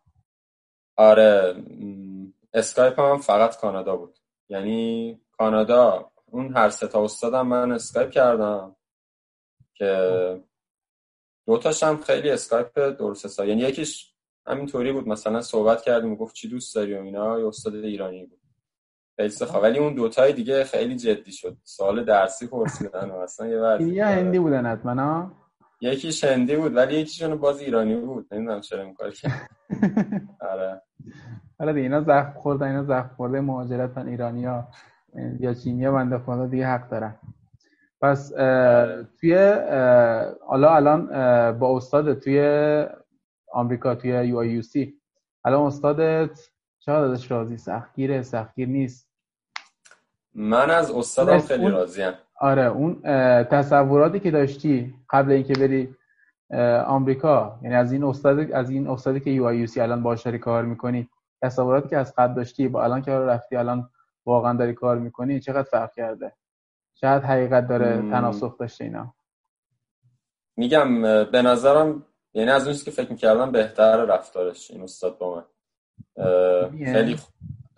آره. 0.98 1.56
اسکایپ 2.54 3.00
هم 3.00 3.18
فقط 3.18 3.58
کانادا 3.58 3.96
بود. 3.96 4.20
یعنی 4.50 5.22
کانادا 5.38 6.12
اون 6.32 6.54
هر 6.58 6.70
سه 6.70 6.88
تا 6.88 7.04
استادم 7.04 7.48
من 7.48 7.72
اسکایپ 7.72 8.10
کردم 8.10 8.76
که 9.74 10.44
دوتاش 11.50 11.84
هم 11.84 11.98
خیلی 11.98 12.30
اسکایپ 12.30 12.80
درست 12.80 13.26
حساب. 13.26 13.48
یعنی 13.48 13.62
یکیش 13.62 14.14
همینطوری 14.48 14.92
بود 14.92 15.08
مثلا 15.08 15.42
صحبت 15.42 15.82
کردیم 15.82 16.12
و 16.12 16.16
گفت 16.16 16.36
چی 16.36 16.50
دوست 16.50 16.76
داری 16.76 16.94
و 16.94 17.02
اینا 17.02 17.40
یه 17.40 17.48
استاد 17.48 17.76
ایرانی 17.76 18.26
بود. 18.26 18.40
خیلی 19.16 19.34
ولی 19.64 19.80
اون 19.80 19.94
دوتای 19.94 20.34
دیگه 20.34 20.64
خیلی 20.64 20.96
جدی 20.96 21.32
شد. 21.32 21.58
سوال 21.64 22.06
درسی 22.06 22.48
پرسیدن 22.48 23.10
و 23.10 23.16
اصلا 23.16 23.48
یه 23.48 23.58
وقت 23.58 23.82
یا 23.82 24.08
هندی 24.08 24.40
بودن 24.40 24.66
حتما 24.66 25.32
یکیش 25.82 26.24
هندی 26.24 26.56
بود 26.56 26.76
ولی 26.76 27.00
یکیشون 27.00 27.36
باز 27.36 27.60
ایرانی 27.60 27.96
بود. 27.96 28.28
نمی‌دونم 28.32 28.62
چرا 28.62 28.84
این 28.84 28.94
کار 28.94 29.12
کرد. 29.12 29.50
آره. 30.52 30.82
حالا 31.60 31.72
دیگه 31.72 31.84
اینا 31.84 32.02
زخم 32.02 32.34
خوردن 32.40 32.68
اینا 32.68 32.84
زخم 32.84 33.12
خورده 33.18 33.42
مهاجرتن 33.42 34.08
ایرانیا 34.08 34.68
یا 35.40 35.54
چینیا 35.54 35.92
بنده 35.92 36.18
خدا 36.18 36.48
دیگه 36.48 36.68
حق 36.68 36.90
دارن. 36.90 37.16
پس 38.02 38.30
توی 39.20 39.36
حالا 40.48 40.76
الان 40.76 41.08
با 41.60 41.78
استاد 41.78 42.20
توی 42.20 42.86
آمریکا 43.54 43.96
توی 43.96 44.10
یو 44.28 44.38
آی 44.38 44.50
یو 44.50 44.62
سی. 44.62 44.94
الان 45.46 45.66
استادت 45.66 46.50
چقدر 46.80 47.04
ازش 47.04 47.32
راضی؟ 47.32 47.58
سختگیره 47.58 48.22
سختگیر 48.22 48.68
نیست. 48.68 49.10
من 50.34 50.72
از 50.72 50.92
استادم 50.92 51.40
خیلی 51.40 51.70
راضیم 51.70 52.12
آره 52.40 52.66
اون 52.66 53.02
تصوراتی 53.44 54.20
که 54.20 54.32
داشتی 54.32 54.94
قبل 55.10 55.32
اینکه 55.32 55.54
بری 55.54 55.96
آمریکا 56.86 57.60
یعنی 57.62 57.76
از 57.76 57.92
این 57.92 58.04
استاد 58.04 58.52
از 58.52 58.70
این 58.70 58.88
استادی 58.88 59.20
که 59.20 59.30
یو 59.30 59.46
آی 59.46 59.58
یو 59.58 59.68
سی 59.68 59.82
الان 59.82 60.04
باهاش 60.04 60.28
کار 60.28 60.66
می‌کنی 60.66 61.10
تصوراتی 61.42 61.90
که 61.90 61.98
از 61.98 62.14
قبل 62.18 62.34
داشتی 62.34 62.68
با 62.68 62.84
الان 62.84 63.02
که 63.02 63.12
رفتی 63.12 63.56
الان 63.56 63.90
واقعا 64.26 64.54
داری 64.54 64.74
کار 64.74 64.98
می‌کنی 64.98 65.40
چقدر 65.40 65.64
فرق 65.64 65.94
کرده؟ 65.94 66.32
شاید 67.02 67.24
حقیقت 67.24 67.68
داره 67.68 67.98
تناسخ 67.98 68.58
داشته 68.58 68.84
اینا. 68.84 69.14
میگم 70.58 71.02
به 71.32 71.42
نظرم 71.42 72.06
یعنی 72.34 72.50
از 72.50 72.68
اون 72.68 72.78
که 72.78 72.92
فکر 72.92 73.12
می‌کردم 73.12 73.52
بهتر 73.52 74.06
رفتارش 74.06 74.72
این 74.72 74.82
استاد 74.84 75.18
با 75.18 75.36
من. 75.36 75.46
خیلی 76.94 77.16
خ... 77.16 77.28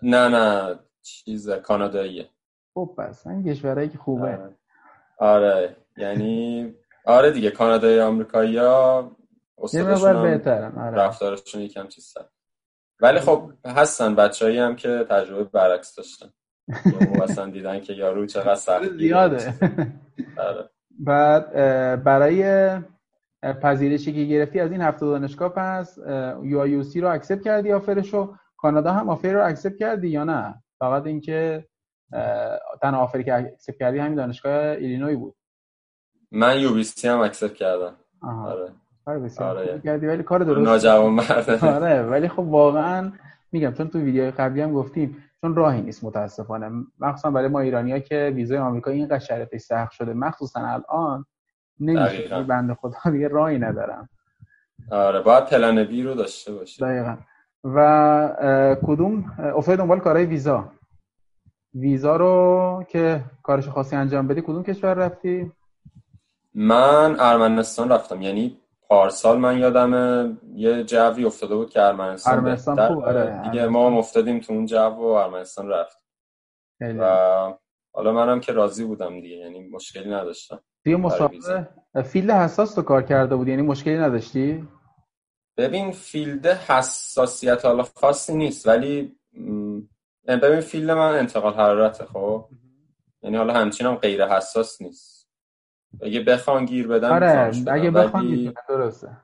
نه 0.02 0.28
نه 0.28 0.78
چیز 1.02 1.50
کاناداییه. 1.50 2.28
خب 2.74 2.94
پس 2.98 3.26
این 3.26 3.44
کشورهایی 3.44 3.88
که 3.88 3.98
خوبه. 3.98 4.22
آره. 4.22 4.56
آره 5.18 5.76
یعنی 5.96 6.74
آره 7.04 7.30
دیگه 7.30 7.50
کانادای 7.50 8.00
آمریکایی 8.00 8.56
ها 8.56 9.10
استادشون 9.58 10.22
بهترن 10.22 10.78
آره. 10.78 10.96
رفتارشون 10.96 11.60
یکم 11.60 11.88
چیز 11.88 12.14
ولی 13.00 13.20
خب 13.20 13.52
هستن 13.64 14.14
بچه‌ای 14.14 14.58
هم 14.58 14.76
که 14.76 15.06
تجربه 15.10 15.44
برعکس 15.44 15.96
داشتن. 15.96 16.32
مثلا 17.22 17.50
دیدن 17.50 17.80
که 17.80 17.92
یارو 17.92 18.26
چقدر 18.26 18.54
سخت 18.54 18.88
زیاده. 18.88 19.54
آره. 20.38 20.70
بعد 20.98 21.52
برای 22.04 22.70
پذیرشی 23.62 24.12
که 24.12 24.24
گرفتی 24.24 24.60
از 24.60 24.72
این 24.72 24.80
هفت 24.80 24.99
تا 24.99 25.06
دانشگاه 25.06 25.48
پس 25.48 25.98
UIC 26.42 27.00
رو 27.00 27.08
accept 27.08 27.42
کردی 27.42 27.72
offer 27.72 28.06
شو؟ 28.06 28.34
کانادا 28.56 28.92
هم 28.92 29.08
offer 29.08 29.32
رو 29.32 29.46
accept 29.46 29.76
کردی 29.76 30.08
یا 30.08 30.24
نه؟ 30.24 30.54
فقط 30.78 31.06
اینکه 31.06 31.66
تنها 32.82 32.94
offer 32.94 33.19
ی 33.19 33.24
که 33.24 33.34
accept 33.34 33.76
کردی 33.78 33.98
همین 33.98 34.14
دانشگاه 34.14 34.54
ایلینوی 34.54 35.16
بود. 35.16 35.34
من 36.30 36.60
UBC 36.60 37.08
هم 37.08 37.20
accept 37.20 37.54
کردم. 37.54 37.96
آره. 38.22 38.72
آره. 39.06 39.30
آره. 39.38 39.80
کردی 39.84 40.06
ولی 40.06 40.22
کار 40.22 40.38
درست 40.44 40.68
ناجوان 40.68 41.12
مرد. 41.12 41.64
آره 41.64 42.02
ولی 42.02 42.28
خب 42.28 42.38
واقعا 42.38 43.12
میگم 43.52 43.72
چون 43.72 43.88
تو 43.88 43.98
ویدیو 43.98 44.30
قبلی 44.30 44.60
هم 44.60 44.72
گفتیم 44.72 45.24
چون 45.42 45.54
راهی 45.54 45.82
نیست 45.82 46.04
متاسفانه. 46.04 46.70
مخصوصا 47.00 47.30
برای 47.30 47.48
ما 47.48 47.60
ایرانیا 47.60 47.98
که 47.98 48.32
ویزای 48.34 48.58
آمریکا 48.58 48.90
اینقدر 48.90 49.18
شرطش 49.18 49.60
سخت 49.60 49.92
شده. 49.92 50.12
مخصوصا 50.14 50.60
الان 50.60 51.26
نمیشه. 51.80 52.42
بنده 52.42 52.74
خدا 52.74 53.10
دیگه 53.10 53.28
راهی 53.28 53.58
ندارم. 53.58 54.08
آره 54.90 55.20
باید 55.20 55.46
plan 55.46 55.84
B 55.84 56.02
رو 56.02 56.14
داشته 56.14 56.52
باشی 56.52 56.82
دقیقا. 56.82 57.16
و 57.64 58.76
کدوم؟ 58.86 59.24
افتاد 59.38 59.78
دنبال 59.78 60.00
کارهای 60.00 60.26
ویزا. 60.26 60.72
ویزا 61.74 62.16
رو 62.16 62.84
که 62.88 63.24
کارش 63.42 63.68
خاصی 63.68 63.96
انجام 63.96 64.28
بدی 64.28 64.40
کدوم 64.40 64.62
کشور 64.62 64.94
رفتی؟ 64.94 65.52
من 66.54 67.16
ارمنستان 67.20 67.88
رفتم. 67.88 68.22
یعنی 68.22 68.58
پارسال 68.92 69.38
من 69.38 69.58
یادم 69.58 70.38
یه 70.54 70.84
جوی 70.84 71.24
افتاده 71.24 71.54
بود 71.54 71.70
که 71.70 71.82
ارمنستان 71.82 72.34
ارمنستان 72.34 72.88
خوب 72.88 73.04
آره 73.04 73.40
دیگه 73.44 73.66
ما 73.66 73.86
هم 73.86 73.96
افتادیم 73.96 74.40
تو 74.40 74.52
اون 74.52 74.66
جو 74.66 74.76
و 74.76 75.00
ارمنستان 75.02 75.68
رفت. 75.68 75.98
و 76.80 77.04
حالا 77.92 78.12
منم 78.12 78.40
که 78.40 78.52
راضی 78.52 78.84
بودم 78.84 79.20
دیگه 79.20 79.36
یعنی 79.36 79.68
مشکلی 79.68 80.10
نداشتم. 80.10 80.60
توی 80.84 80.96
مصاحبه 80.96 81.68
field 82.04 82.30
حساس 82.30 82.74
تو 82.74 82.82
کار 82.82 83.02
کرده 83.02 83.36
بود 83.36 83.48
یعنی 83.48 83.62
مشکلی 83.62 83.98
نداشتی؟ 83.98 84.68
ببین 85.56 85.92
field 85.92 86.46
حساسیت 86.46 87.64
حالا 87.64 87.82
خاصی 87.82 88.36
نیست 88.36 88.68
ولی 88.68 89.16
ببین 90.26 90.60
field 90.60 90.90
من 90.90 91.14
انتقال 91.14 91.54
حرارته 91.54 92.04
خب؟ 92.04 92.48
یعنی 93.22 93.36
حالا 93.36 93.54
همچین 93.54 93.94
غیر 93.94 94.26
حساس 94.26 94.82
نیست. 94.82 95.11
اگه 96.00 96.20
بخوان 96.20 96.64
گیر 96.64 96.88
بدن 96.88 97.10
آره 97.10 97.52
اگه 97.66 97.90
بخوان 97.90 98.26
گیر 98.26 98.52
درسته. 98.68 99.16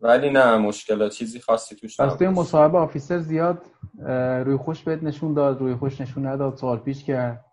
ولی 0.00 0.30
نه 0.30 0.56
مشکل 0.56 1.08
چیزی 1.08 1.40
خاصی 1.40 1.76
توش 1.76 2.00
پس 2.00 2.14
توی 2.14 2.28
مصاحبه 2.28 2.78
officer 2.78 3.18
زیاد 3.18 3.62
روی 4.44 4.56
خوش 4.56 4.82
بهت 4.82 5.02
نشون 5.02 5.34
داد 5.34 5.60
روی 5.60 5.74
خوش 5.74 6.00
نشون 6.00 6.26
نداد 6.26 6.56
سوال 6.56 6.78
پیچ 6.78 7.04
کرد. 7.04 7.44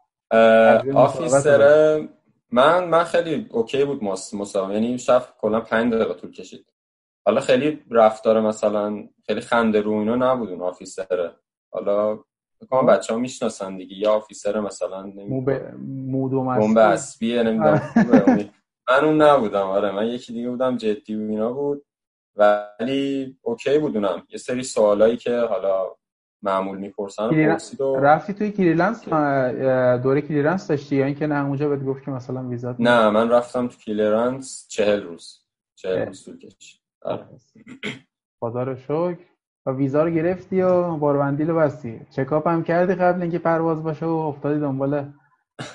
officer 0.96 2.08
من 2.52 2.90
من 2.90 3.04
خیلی 3.04 3.48
okay 3.52 3.86
بود 3.86 4.04
مصاحبه. 4.34 4.74
یعنی 4.74 4.98
شب 4.98 5.24
کلا 5.40 5.62
5 5.62 5.94
دقیقه 5.94 6.14
طول 6.14 6.32
کشید. 6.32 6.66
حالا 7.26 7.42
خیلی 7.42 7.84
رفتار 7.92 8.42
مثلا 8.42 9.08
خیلی 9.26 9.42
خنده 9.42 9.82
رو 9.82 9.92
اینا 9.92 10.16
نبود 10.16 10.50
اون 10.50 10.62
officer 10.62 11.26
ه 11.26 11.36
حالا 11.74 12.20
بکنم. 12.62 12.86
بچه 12.86 13.14
ها 13.14 13.20
می‌شناسن 13.20 13.78
دیگه. 13.78 13.98
یا 13.98 14.14
آفیسر 14.14 14.60
مثلا 14.60 15.12
بمب 16.58 16.78
اسبیه 16.78 17.44
نمی‌دونم. 17.44 17.82
من 18.90 19.06
اون 19.06 19.22
نبودم. 19.22 19.66
آره 19.66 19.92
من 19.92 20.08
یکی 20.08 20.34
دیگه 20.34 20.50
بودم 20.50 20.78
جدی 20.78 21.16
و 21.16 21.20
اینا 21.20 21.54
بود. 21.54 21.86
ولی 22.36 23.38
okay 23.42 23.80
بود 23.80 23.99
اونم. 23.99 24.24
یه 24.30 24.38
سری 24.38 24.64
سوالایی 24.64 25.18
که 25.18 25.40
حالا 25.40 25.96
معمول 26.42 26.78
می‌پرسن 26.78 27.30
پرسید 27.30 27.82
و... 27.82 27.96
رفتی 27.96 28.34
توی 28.34 28.52
clearance 28.52 29.10
دوره 30.04 30.22
clearance 30.22 30.68
داشتی؟ 30.68 30.96
یا 30.96 31.06
اینکه 31.06 31.28
نه 31.28 31.46
اونجا 31.46 31.70
بهت 31.70 31.84
گفت 31.84 32.04
که 32.04 32.12
مثلا 32.12 32.48
ویزا 32.48 32.76
نه 32.80 33.10
من 33.10 33.30
رفتم 33.30 33.68
تو 33.68 33.78
clearance 33.78 34.68
چهل 34.70 35.04
روز. 35.04 35.46
چهل 35.76 36.06
روز 36.06 36.26
طول 36.26 36.38
کشید. 36.38 36.82
آره. 37.02 37.28
خدا 38.40 38.64
رو 38.64 38.76
شکر. 38.76 39.18
و 39.66 39.72
ویزا 39.72 40.04
رو 40.04 40.10
گرفتی 40.10 40.62
و 40.62 40.98
باروبندیل 40.98 41.44
رو 41.44 41.56
بستی. 41.56 42.02
چکاپ 42.12 42.48
هم 42.48 42.64
کردی 42.64 42.96
قبل 42.96 43.22
اینکه 43.22 43.40
پرواز 43.40 43.84
باشه 43.84 44.06
و 44.06 44.10
افتادی 44.10 44.60
دنبال 44.60 45.06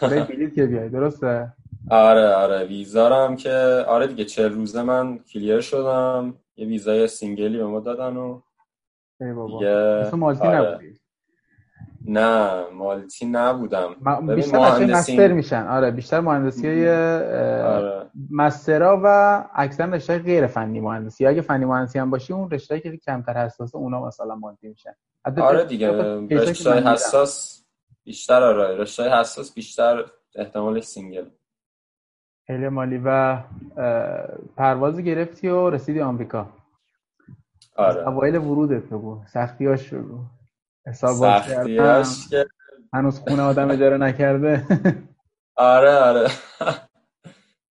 بلیط 0.28 0.54
که 0.54 0.66
بیای. 0.66 0.88
درسته؟ 0.88 1.52
آره 1.90 2.34
آره. 2.34 2.64
ویزا 2.66 3.26
هم 3.26 3.36
که 3.36 3.84
آره 3.88 4.06
دیگه 4.06 4.24
چهل 4.24 4.48
روزه 4.48 4.82
من 4.82 5.18
clear 5.18 5.60
شدم. 5.60 6.34
یه 6.56 6.66
ویزای 6.66 7.08
single 7.08 7.51
ی 7.51 7.58
به 7.58 7.66
ما 7.66 7.80
دادن 7.80 8.16
و 8.16 8.40
ای 9.20 9.32
بابا. 9.32 9.58
دیگه... 9.58 10.14
multi 10.16 10.46
آره. 10.48 10.70
نبودی؟ 10.70 11.00
نه 12.04 12.50
multi 12.74 13.26
نبودم. 13.26 13.96
م... 14.02 14.34
بیشتر 14.34 14.58
مهندسی... 14.58 15.12
مستر 15.12 15.32
میشن. 15.32 15.66
آره 15.66 15.90
بیشتر 15.90 16.20
مهندسی 16.20 16.68
های 16.68 16.88
آره. 17.60 17.99
master 18.30 18.90
ا 18.90 19.00
و 19.04 19.44
اکثر 19.54 19.86
رشته 19.86 20.18
غیر 20.18 20.46
فنی 20.46 20.80
مهندسی. 20.80 21.26
اگه 21.26 21.40
فنی 21.40 21.64
مهندسی 21.64 21.98
هم 21.98 22.10
باشی 22.10 22.32
اون 22.32 22.50
رشته 22.50 22.80
که 22.80 22.96
کمتر 22.96 23.44
حساسه 23.44 23.78
اونا 23.78 24.06
مثلا 24.06 24.34
multi 24.34 24.68
میشن. 24.68 24.94
آره 25.38 25.64
دیگه 25.64 25.90
رشته 26.30 26.72
حساس 26.72 27.64
بیشتر 28.04 28.42
آره. 28.42 28.76
رشته 28.76 29.20
حساس 29.20 29.54
بیشتر 29.54 30.04
احتمال 30.34 30.80
single. 30.80 31.24
خیلی 32.46 32.68
عالی 32.68 33.00
و 33.04 33.38
پرواز 34.56 35.00
گرفتی 35.00 35.48
و 35.48 35.70
رسیدی 35.70 36.00
آمریکا. 36.00 36.46
آره. 37.76 38.08
اوایل 38.08 38.36
ورودت 38.36 38.82
بگو. 38.82 39.22
سختیاش 39.32 39.94
بگو. 39.94 40.18
حساب 40.86 41.42
که 42.30 42.46
هنوز 42.92 43.20
خونه 43.20 43.42
آدم 43.42 43.70
اجاره 43.70 43.96
نکرده. 43.96 44.66
آره 45.56 45.96
آره. 45.96 46.28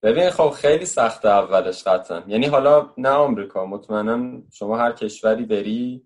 ببین 0.04 0.30
خب 0.30 0.50
خیلی 0.50 0.86
سخت 0.86 1.26
اولش 1.26 1.84
قطعا. 1.84 2.24
یعنی 2.28 2.46
حالا 2.46 2.94
نه 2.98 3.10
آمریکا 3.10 3.66
مطمئنا 3.66 4.42
شما 4.52 4.78
هر 4.78 4.92
کشوری 4.92 5.46
بری 5.46 6.06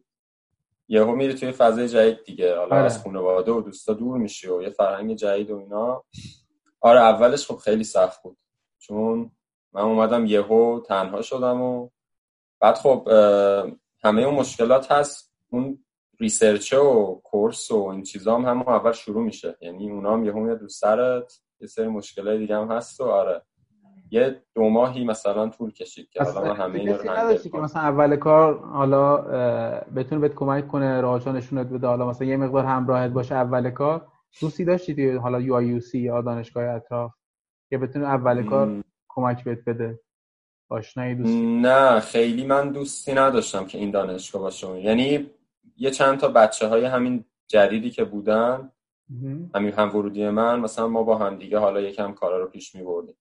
یهو 0.87 1.15
میری 1.15 1.33
توی 1.33 1.51
فضای 1.51 1.89
جدید 1.89 2.23
دیگه. 2.23 2.57
حالا 2.57 2.75
آره. 2.75 2.85
از 2.85 3.03
خانواده 3.03 3.51
و 3.51 3.61
دوستا 3.61 3.93
دور 3.93 4.17
میشی 4.17 4.49
و 4.49 4.61
یه 4.61 4.69
فرهنگ 4.69 5.15
جدید 5.15 5.51
و 5.51 5.57
اینا. 5.57 6.03
آره 6.81 6.99
اولش 6.99 7.47
خب 7.47 7.57
خیلی 7.57 7.83
سخت 7.83 8.23
بود. 8.23 8.37
چون 8.79 9.31
من 9.73 9.81
اومدم 9.81 10.25
یهو 10.25 10.79
تنها 10.79 11.21
شدم 11.21 11.61
و 11.61 11.89
بعد 12.59 12.75
خب 12.75 13.07
همه 14.03 14.21
اون 14.21 14.35
مشکلات 14.35 14.91
هست. 14.91 15.33
اون 15.49 15.85
research 16.19 16.73
و 16.73 17.21
course 17.23 17.71
و 17.71 17.87
این 17.87 18.03
چیزا 18.03 18.35
هم 18.35 18.45
همون 18.45 18.67
اول 18.67 18.91
شروع 18.91 19.23
میشه. 19.23 19.57
یعنی 19.61 19.91
اونا 19.91 20.13
هم 20.13 20.25
یهو 20.25 20.39
میاد 20.39 20.61
رو 20.61 20.69
سرت. 20.69 21.39
یه 21.59 21.67
سری 21.67 21.87
مشکلات 21.87 22.37
دیگه 22.37 22.55
هم 22.55 22.71
هست 22.71 23.01
و 23.01 23.03
آره. 23.03 23.41
یه 24.13 24.41
دو 24.55 24.69
ماهی 24.69 25.03
مثلا 25.03 25.49
طول 25.49 25.71
کشید 25.71 26.09
که 26.09 26.23
حالا 26.23 26.53
همه 26.53 26.79
اینا 26.79 26.95
رو 26.95 27.09
هندل 27.09 27.37
که 27.37 27.57
مثلا 27.57 27.81
اول 27.81 28.15
کار 28.15 28.59
حالا 28.59 29.17
بتونه 29.95 30.21
بهت 30.21 30.35
کمک 30.35 30.67
کنه 30.67 31.01
راهشو 31.01 31.31
نشونت 31.31 31.67
بده 31.67 31.87
حالا 31.87 32.09
مثلا 32.09 32.27
یه 32.27 32.37
مقدار 32.37 32.65
همراهت 32.65 33.11
باشه 33.11 33.35
اول 33.35 33.69
کار. 33.69 34.07
دوستی 34.41 34.65
داشتی 34.65 35.11
حالا 35.11 35.39
یو 35.41 35.53
آی 35.53 35.65
یو 35.65 35.79
سی 35.79 35.99
یا 35.99 36.21
دانشگاه 36.21 36.63
اطراف 36.63 37.11
که 37.69 37.77
بتونه 37.77 38.05
اول 38.05 38.43
کار 38.43 38.83
کمک 39.09 39.43
بهت 39.43 39.59
بده؟ 39.67 39.99
آشنایی 40.69 41.15
دوستی؟ 41.15 41.61
نه 41.61 41.99
خیلی 41.99 42.45
من 42.45 42.71
دوستی 42.71 43.13
نداشتم 43.13 43.65
که 43.65 43.77
این 43.77 43.91
دانشگاه 43.91 44.41
باشه. 44.41 44.81
یعنی 44.81 45.29
یه 45.77 45.91
چند 45.91 46.17
تا 46.19 46.27
بچه 46.27 46.67
های 46.67 46.85
همین 46.85 47.25
جدیدی 47.47 47.89
که 47.89 48.03
بودن 48.03 48.71
همین 49.55 49.73
هم 49.73 49.95
ورودی 49.95 50.29
من 50.29 50.59
مثلا 50.59 50.87
ما 50.87 51.03
با 51.03 51.17
هم 51.17 51.35
دیگه 51.35 51.57
حالا 51.57 51.81
یکم 51.81 52.13
کارا 52.13 52.39
رو 52.39 52.47
پیش 52.47 52.75
می 52.75 52.83
بردیم 52.83 53.15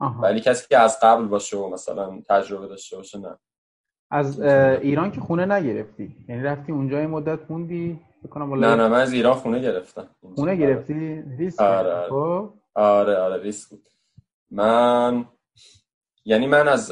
ولی 0.00 0.40
کسی 0.40 0.68
که 0.68 0.78
از 0.78 1.00
قبل 1.02 1.24
باشه 1.24 1.56
و 1.56 1.68
مثلا 1.68 2.20
تجربه 2.28 2.66
داشته 2.66 2.96
باشه 2.96 3.18
نه. 3.18 3.38
از 4.10 4.40
ایران 4.40 5.10
که 5.10 5.20
خونه 5.20 5.46
نگرفتی؟ 5.46 6.16
یعنی 6.28 6.42
رفتی 6.42 6.72
اونجا 6.72 7.00
یه 7.00 7.06
مدت 7.06 7.50
موندی 7.50 8.00
نه 8.34 8.76
نه 8.76 8.88
من 8.88 9.00
از 9.00 9.12
ایران 9.12 9.34
خونه 9.34 9.58
گرفتم. 9.58 10.08
خونه 10.34 10.56
گرفتی؟ 10.56 11.22
ریسک 11.38 11.60
آره 11.60 11.92
آره. 11.92 12.10
خب؟ 12.10 12.54
آره 12.74 13.16
آره 13.16 13.42
ریسک 13.42 13.70
بود. 13.70 13.88
من 14.50 15.24
یعنی 16.24 16.46
من 16.46 16.68
از 16.68 16.90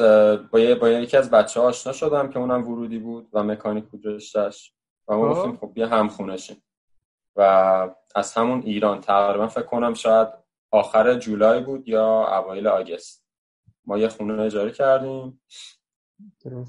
با, 0.51 0.59
یکی 0.89 1.17
از 1.17 1.31
بچه 1.31 1.61
ها 1.61 1.67
آشنا 1.67 1.93
شدم 1.93 2.29
که 2.29 2.39
اونم 2.39 2.69
ورودی 2.69 2.99
بود 2.99 3.29
و 3.33 3.43
مکانیک 3.43 3.85
بود 3.85 4.07
رشتش 4.07 4.73
و 5.09 5.17
ما 5.17 5.35
خب. 5.35 5.41
گفتیم 5.41 5.57
خب 5.57 5.75
بیا 5.75 5.89
هم 5.89 6.09
خونه 6.09 6.37
شیم 6.37 6.63
و 7.37 7.41
از 8.15 8.35
همون 8.35 8.63
ایران 8.63 9.01
تقریبا 9.01 9.47
فکر 9.47 9.65
کنم 9.65 9.95
شاید 9.95 10.29
آخر 10.75 11.15
جولای 11.15 11.61
بود 11.61 11.89
یا 11.89 12.39
اوایل 12.39 12.67
آگست؟ 12.67 13.25
ما 13.87 13.99
یه 13.99 14.09
خونه 14.09 14.43
اجاره 14.43 14.71
کردیم. 14.71 15.41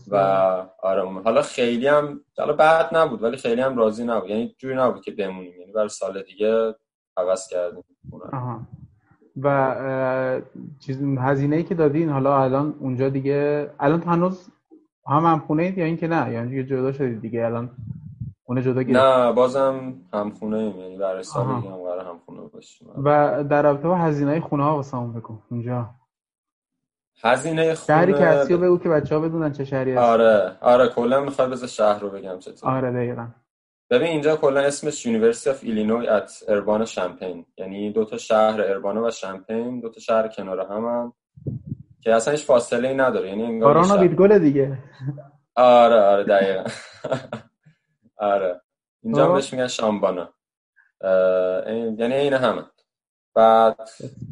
و 0.07 0.15
آره 0.83 1.21
حالا 1.21 1.41
خیلی 1.41 1.87
هم 1.87 2.21
حالا 2.37 2.53
بعد 2.53 2.95
نبود 2.95 3.23
ولی 3.23 3.37
خیلی 3.37 3.61
هم 3.61 3.77
راضی 3.77 4.03
نبود. 4.03 4.29
یعنی 4.29 4.55
جوری 4.57 4.75
نبود 4.75 5.01
که 5.01 5.11
بمونیم. 5.11 5.59
یعنی 5.59 5.71
برای 5.71 5.89
سال 5.89 6.23
دیگه 6.23 6.75
عوض 7.17 7.47
کردیم 7.47 7.83
و 9.41 10.41
چیز 10.79 11.01
هزینه 11.01 11.55
ای 11.55 11.63
که 11.63 11.75
دادین 11.75 12.09
حالا 12.09 12.43
الان 12.43 12.75
اونجا 12.79 13.09
دیگه 13.09 13.71
الان 13.79 14.01
هنوز 14.01 14.49
هم 15.07 15.25
هم 15.25 15.39
خونه 15.39 15.63
اید 15.63 15.77
یا 15.77 15.85
اینکه 15.85 16.07
نه؟ 16.07 16.31
یعنی 16.31 16.63
جدا 16.63 16.91
شدید 16.91 17.21
دیگه؟ 17.21 17.45
الان 17.45 17.69
اون 18.47 18.61
جدا 18.61 18.83
گرفت 18.83 18.99
نه 18.99 19.31
بازم 19.31 19.93
همخونه 20.13 20.57
ایم 20.57 20.79
یعنی 20.79 20.97
برای 20.97 21.23
سال 21.23 21.45
هم 21.45 21.61
قرار 21.61 22.05
همخونه 22.05 22.41
باشیم. 22.41 22.87
و 23.03 23.43
در 23.43 23.61
رابطه 23.61 23.87
با 23.87 23.95
هزینه 23.95 24.31
های 24.31 24.39
خونه 24.39 24.63
ها 24.63 24.75
واسمون 24.75 24.97
بگو 24.97 25.37
اونجا 25.51 25.89
هزینه 27.23 27.61
خونه 27.75 27.75
شهری 27.75 28.13
که 28.13 28.25
هستی 28.25 28.57
بگو 28.57 28.77
که 28.77 28.89
بچه 28.89 29.15
ها 29.15 29.21
بدونن 29.21 29.51
چه 29.51 29.65
شهری 29.65 29.91
هستی 29.91 30.05
آره 30.11 30.57
آره 30.61 30.87
کلا 30.89 31.19
می‌خوای 31.19 31.47
بذار 31.47 31.67
شهر 31.67 31.99
رو 31.99 32.09
بگم 32.09 32.39
چطور. 32.39 32.69
آره 32.69 32.91
دقیقا. 32.91 33.27
ببین 33.89 34.07
اینجا 34.07 34.35
کلا 34.35 34.59
اسمش 34.59 35.05
University 35.05 35.49
of 35.49 35.63
Illinois 35.63 36.07
at 36.07 36.43
Urbana-Champaign 36.47 37.45
یعنی 37.57 37.91
دو 37.91 38.05
تا 38.05 38.17
شهر 38.17 38.61
اربانا 38.61 39.03
و 39.03 39.11
شمپین 39.11 39.79
دو 39.79 39.89
تا 39.89 39.99
شهر 39.99 40.27
کنار 40.27 40.59
هم 40.59 41.13
که 42.01 42.13
اصلا 42.13 42.31
هیچ 42.31 42.45
فاصله 42.45 42.87
ای 42.87 42.95
نداره 42.95 43.29
یعنی 43.29 43.43
انگار 43.43 43.73
کارانا 43.73 43.97
بیتگل 43.97 44.39
دیگه. 44.39 44.77
آره 45.55 46.01
آره 46.01 46.23
دقیقا. 46.23 46.63
آره. 48.17 48.61
اینجا 49.03 49.33
بهش 49.33 49.53
میگن 49.53 49.67
شامبانا. 49.67 50.33
یعنی 51.97 52.13
این 52.13 52.33
همه. 52.33 52.65
بعد 53.33 53.89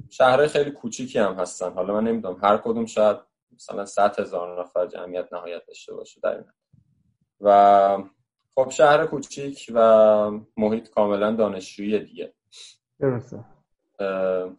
شهرهای 0.10 0.48
خیلی 0.48 0.72
کوچیکی 0.72 1.20
هم 1.20 1.34
هستن. 1.34 1.74
حالا 1.74 1.94
من 1.94 2.04
نمی‌دونم 2.04 2.40
هر 2.44 2.58
کدوم 2.58 2.86
شاید 2.86 3.18
مثلا 3.54 3.86
100 3.86 4.20
هزار 4.20 4.62
نفر 4.62 4.88
جمعیت 4.88 5.34
نهایت 5.34 5.66
داشته 5.68 5.94
باشه 5.94 6.22
در 6.24 6.36
این 6.36 6.46
و 7.42 8.04
خب 8.56 8.70
شهر 8.70 9.06
کوچیک 9.06 9.72
و 9.74 10.32
محیط 10.58 10.90
کاملا 10.90 11.32
دانشجویی 11.32 12.00
دیگه. 12.00 12.34
درسته. 13.00 13.46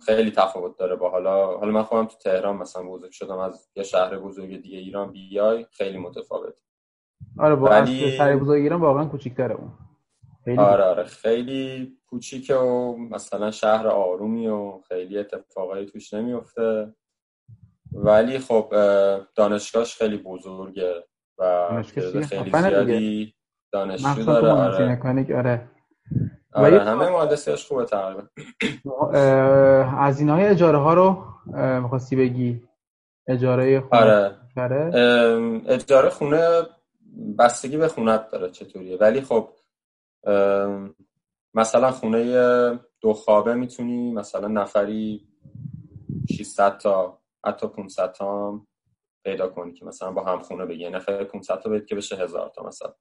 خیلی 0.06 0.30
تفاوت 0.30 0.76
داره 0.78 0.96
با 0.96 1.10
حالا 1.10 1.58
حالا 1.58 1.72
من 1.72 1.82
خودم 1.82 2.06
تو 2.06 2.16
تهران 2.18 2.56
مثلا 2.56 2.82
بزرگ 2.82 3.10
شدم 3.10 3.38
از 3.38 3.68
یه 3.76 3.82
شهر 3.82 4.18
بزرگ 4.18 4.62
دیگه 4.62 4.78
ایران 4.78 5.12
بیای 5.12 5.66
خیلی 5.70 5.98
متفاوت. 5.98 6.54
آره 7.38 7.54
با 7.54 7.66
ولی... 7.68 8.10
شهر 8.10 8.36
بزرگ 8.36 8.62
ایران 8.62 8.80
واقعا 8.80 9.04
کوچیک‌تره 9.04 9.54
اون. 9.54 9.72
خیلی 10.44 10.58
آره 10.58 10.84
آره. 10.84 11.04
خیلی 11.04 11.92
کوچیکه 12.06 12.54
و 12.54 12.96
مثلا 12.96 13.50
شهر 13.50 13.86
آرومی 13.86 14.46
و 14.46 14.80
خیلی 14.88 15.18
اتفاقایی 15.18 15.86
توش 15.86 16.14
نمیفته 16.14 16.94
ولی 17.92 18.38
خب 18.38 18.74
دانشگاهش 19.34 19.96
خیلی 19.96 20.16
بزرگه 20.16 21.04
و 21.38 21.68
خیلی 21.82 22.22
زیادی 22.52 23.34
دانشجو 23.72 24.24
داره. 24.24 24.50
آره. 24.50 25.00
آره. 25.34 25.68
آره 26.52 26.80
همه 26.80 27.10
مهندسیش 27.10 27.66
خوبه 27.66 27.84
تقریبا. 27.84 28.22
هزینه 29.84 30.32
های 30.32 30.44
اجاره 30.44 30.78
ها 30.78 30.94
رو 30.94 31.24
می‌خواستی 31.80 32.16
بگی؟ 32.16 32.62
اجاره 33.28 33.80
خونه 33.80 34.36
آره. 34.56 34.90
اجاره 35.68 36.08
خونه 36.08 36.62
بستگی 37.38 37.76
به 37.76 37.88
خونت 37.88 38.28
داره 38.28 38.50
چطوریه. 38.50 38.96
ولی 38.96 39.20
خب 39.20 39.48
مثلا 41.54 41.90
خونه 41.90 42.80
دو 43.00 43.12
خوابه 43.12 43.54
می‌تونی 43.54 44.12
مثلا 44.12 44.48
نفری 44.48 45.28
600 46.36 46.78
تا 46.78 47.18
حتی 47.46 47.66
500 47.66 48.12
تا 48.12 48.60
پیدا 49.24 49.48
کنی 49.48 49.72
که 49.72 49.84
مثلا 49.84 50.10
با 50.12 50.24
هم 50.24 50.38
خونه 50.38 50.66
بگی. 50.66 50.90
نفر 50.90 51.24
500 51.24 51.60
تا 51.60 51.70
بگید 51.70 51.86
که 51.86 51.94
بشه 51.94 52.16
هزار 52.16 52.48
تا 52.48 52.62
مثلا. 52.62 52.94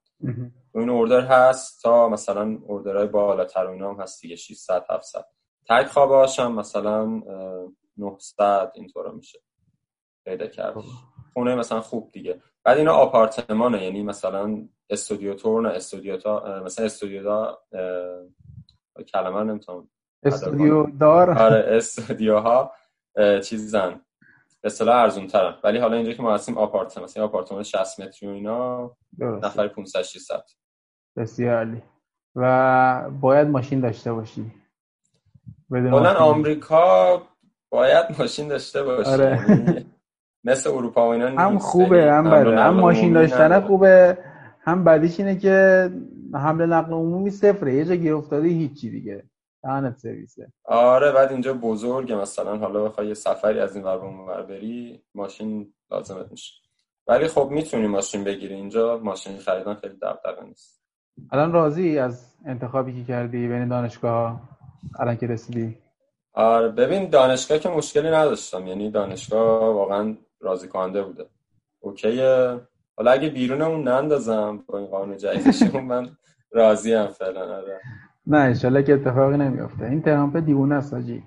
این 0.74 0.90
اوردر 0.90 1.20
هست 1.20 1.82
تا 1.82 2.08
مثلا 2.08 2.58
اوردرهای 2.66 3.06
بالاتر 3.06 3.66
اینا 3.66 3.92
هم 3.92 4.00
هست 4.00 4.22
دیگه 4.22 4.36
600 4.36 4.84
700 4.90 5.24
تک 5.68 5.86
خواب 5.86 6.28
هم 6.38 6.54
مثلا 6.54 7.22
900 7.96 8.72
اینطورا 8.74 9.12
میشه. 9.12 9.40
پیدا 10.24 10.46
کرد 10.46 10.74
خونه 11.32 11.54
مثلا 11.54 11.80
خوب 11.80 12.10
دیگه. 12.12 12.42
بعد 12.64 12.76
اینا 12.78 12.92
آپارتمانه 12.92 13.84
یعنی 13.84 14.02
مثلا 14.02 14.68
استودیو 14.90 15.34
تور 15.34 15.62
نه 15.62 15.68
استودیو 15.68 16.16
تا 16.16 16.62
مثلا 16.64 16.84
استودیو 16.84 17.22
دا 17.22 17.58
کلمه 19.12 19.44
نمی‌تونم. 19.44 19.88
استودیو 20.22 20.86
دار. 20.86 21.38
آره 21.38 21.64
استودیوها 21.76 22.72
چیزن. 23.44 24.00
به 24.60 24.66
اصطلاح 24.66 24.96
ارزون 24.96 25.26
ترن 25.26 25.54
ولی 25.64 25.78
حالا 25.78 25.96
اینجا 25.96 26.12
که 26.12 26.22
ما 26.22 26.34
هستیم 26.34 26.58
آپارتمان 26.58 27.04
مثلا 27.04 27.24
آپارتمان 27.24 27.62
60 27.62 28.00
متری 28.00 28.28
و 28.28 28.32
اینا 28.32 28.90
نفر 29.18 29.68
500 29.68 30.02
600 30.02 30.42
بسیار 31.16 31.56
عالی. 31.56 31.82
و 32.36 33.10
باید 33.20 33.48
ماشین 33.48 33.80
داشته 33.80 34.12
باشی. 34.12 34.52
کلا 35.70 36.14
آمریکا 36.14 37.22
باید 37.70 38.06
ماشین 38.18 38.48
داشته 38.48 38.82
باشی. 38.82 39.10
آره. 39.10 39.84
یعنی 40.44 40.58
مثل 40.58 40.70
اروپا 40.70 41.08
و 41.08 41.12
اینا 41.12 41.28
هم 41.28 41.58
خوبه 41.58 42.12
هم 42.12 42.30
بده. 42.30 42.60
هم 42.60 42.74
ماشین 42.74 43.12
داشتن 43.12 43.60
خوبه. 43.60 44.18
هم 44.60 44.84
بعدیش 44.84 45.20
اینه 45.20 45.38
که 45.38 45.90
حمل 46.34 46.66
نقل 46.66 46.92
عمومی 46.92 47.30
صفره. 47.30 47.74
یه 47.74 47.84
جا 47.84 47.94
گیر 47.94 48.14
افتادی 48.14 48.48
هیچی 48.48 48.90
دیگه. 48.90 49.24
دهنت 49.62 49.96
سرویسه. 49.96 50.52
آره 50.64 51.12
بعد 51.12 51.32
اینجا 51.32 51.54
بزرگه 51.54 52.16
مثلا. 52.16 52.56
حالا 52.56 52.84
بخوای 52.84 53.06
یه 53.06 53.14
سفری 53.14 53.60
از 53.60 53.76
این 53.76 53.84
ور 53.84 53.96
اون 53.96 54.46
بری 54.46 55.02
ماشین 55.14 55.72
لازمت 55.90 56.30
میشه. 56.30 56.52
ولی 57.06 57.28
خب 57.28 57.48
می‌تونی 57.50 57.86
ماشین 57.86 58.24
بگیری. 58.24 58.54
اینجا 58.54 59.00
ماشین 59.02 59.38
خریدن 59.38 59.74
خیلی 59.74 59.94
دغدغه 60.02 60.44
نیست. 60.44 60.84
الان 61.32 61.52
راضی 61.52 61.98
از 61.98 62.36
انتخابی 62.46 62.92
که 62.92 63.04
کردی 63.04 63.48
بین 63.48 63.68
دانشگاه 63.68 64.40
الان 64.98 65.16
که 65.16 65.26
رسیدی؟ 65.26 65.78
آره 66.34 66.68
ببین 66.68 67.10
دانشگاه 67.10 67.58
که 67.58 67.68
مشکلی 67.68 68.10
نداشتم. 68.10 68.66
یعنی 68.66 68.90
دانشگاه 68.90 69.74
واقعا 69.74 70.16
راضی 70.44 70.68
کننده 70.68 71.02
بوده. 71.02 71.26
اوکیه. 71.80 72.60
حالا 72.96 73.10
اگه 73.10 73.28
بیرون 73.28 73.62
اون 73.62 73.88
نندازم 73.88 74.64
با 74.66 74.78
این 74.78 74.86
قانون 74.86 75.16
جدیدشون 75.16 75.84
من 75.84 76.16
راضی 76.50 76.92
هم 76.92 77.06
فعلا 77.06 77.56
آره. 77.56 77.80
نه 78.26 78.38
انشالله 78.38 78.82
که 78.82 78.94
اتفاقی 78.94 79.36
نمیافته. 79.36 79.84
این 79.84 80.02
ترامپ 80.02 80.36
دیوونه 80.36 80.74
است 80.74 80.94
آجی. 80.94 81.22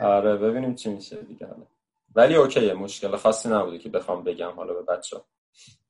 آره 0.00 0.36
ببینیم 0.36 0.74
چی 0.74 0.94
میشه 0.94 1.16
دیگه. 1.22 1.46
حالا 1.46 1.66
ولی 2.14 2.34
اوکیه 2.34 2.74
مشکل 2.74 3.16
خاصی 3.16 3.48
نبوده 3.48 3.78
که 3.78 3.88
بخوام 3.88 4.24
بگم 4.24 4.50
حالا 4.56 4.74
به 4.74 4.82
بچه 4.82 5.16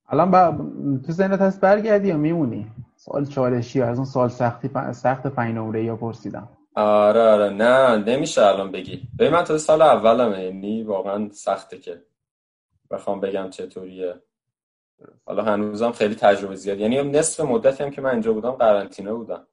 الان 0.09 0.31
با... 0.31 0.65
تو 1.05 1.11
ذهنت 1.11 1.41
هست 1.41 1.61
برگردی 1.61 2.07
یا 2.07 2.17
میمونی؟ 2.17 2.71
سوال 2.95 3.25
چالشی 3.25 3.81
از 3.81 3.97
اون 3.97 4.05
سال 4.05 4.29
سختی 4.29 4.69
سخت 4.91 5.27
پنج 5.27 5.55
نمره 5.55 5.83
یا 5.83 5.95
پرسیدم. 5.95 6.49
آره 6.79 7.21
آره. 7.21 7.49
نه 7.49 7.97
نمیشه 7.97 8.45
الان 8.45 8.71
بگی. 8.71 9.07
ببین 9.19 9.33
من 9.33 9.43
تا 9.43 9.57
سال 9.57 9.81
اولم 9.81 10.41
یعنی 10.41 10.83
واقعا 10.83 11.29
سخته 11.31 11.77
که 11.77 12.01
بخوام 12.91 13.19
بگم 13.19 13.49
چطوریه. 13.49 14.15
حالا 15.25 15.43
هنوزم 15.43 15.91
خیلی 15.91 16.15
تجربه 16.15 16.55
زیاد. 16.55 16.79
یعنی 16.79 17.03
نصف 17.03 17.39
مدتی 17.39 17.83
هم 17.83 17.89
که 17.89 18.01
من 18.01 18.09
اینجا 18.09 18.33
بودم 18.33 18.51
قرنطینه 18.51 19.13
بودم. 19.13 19.47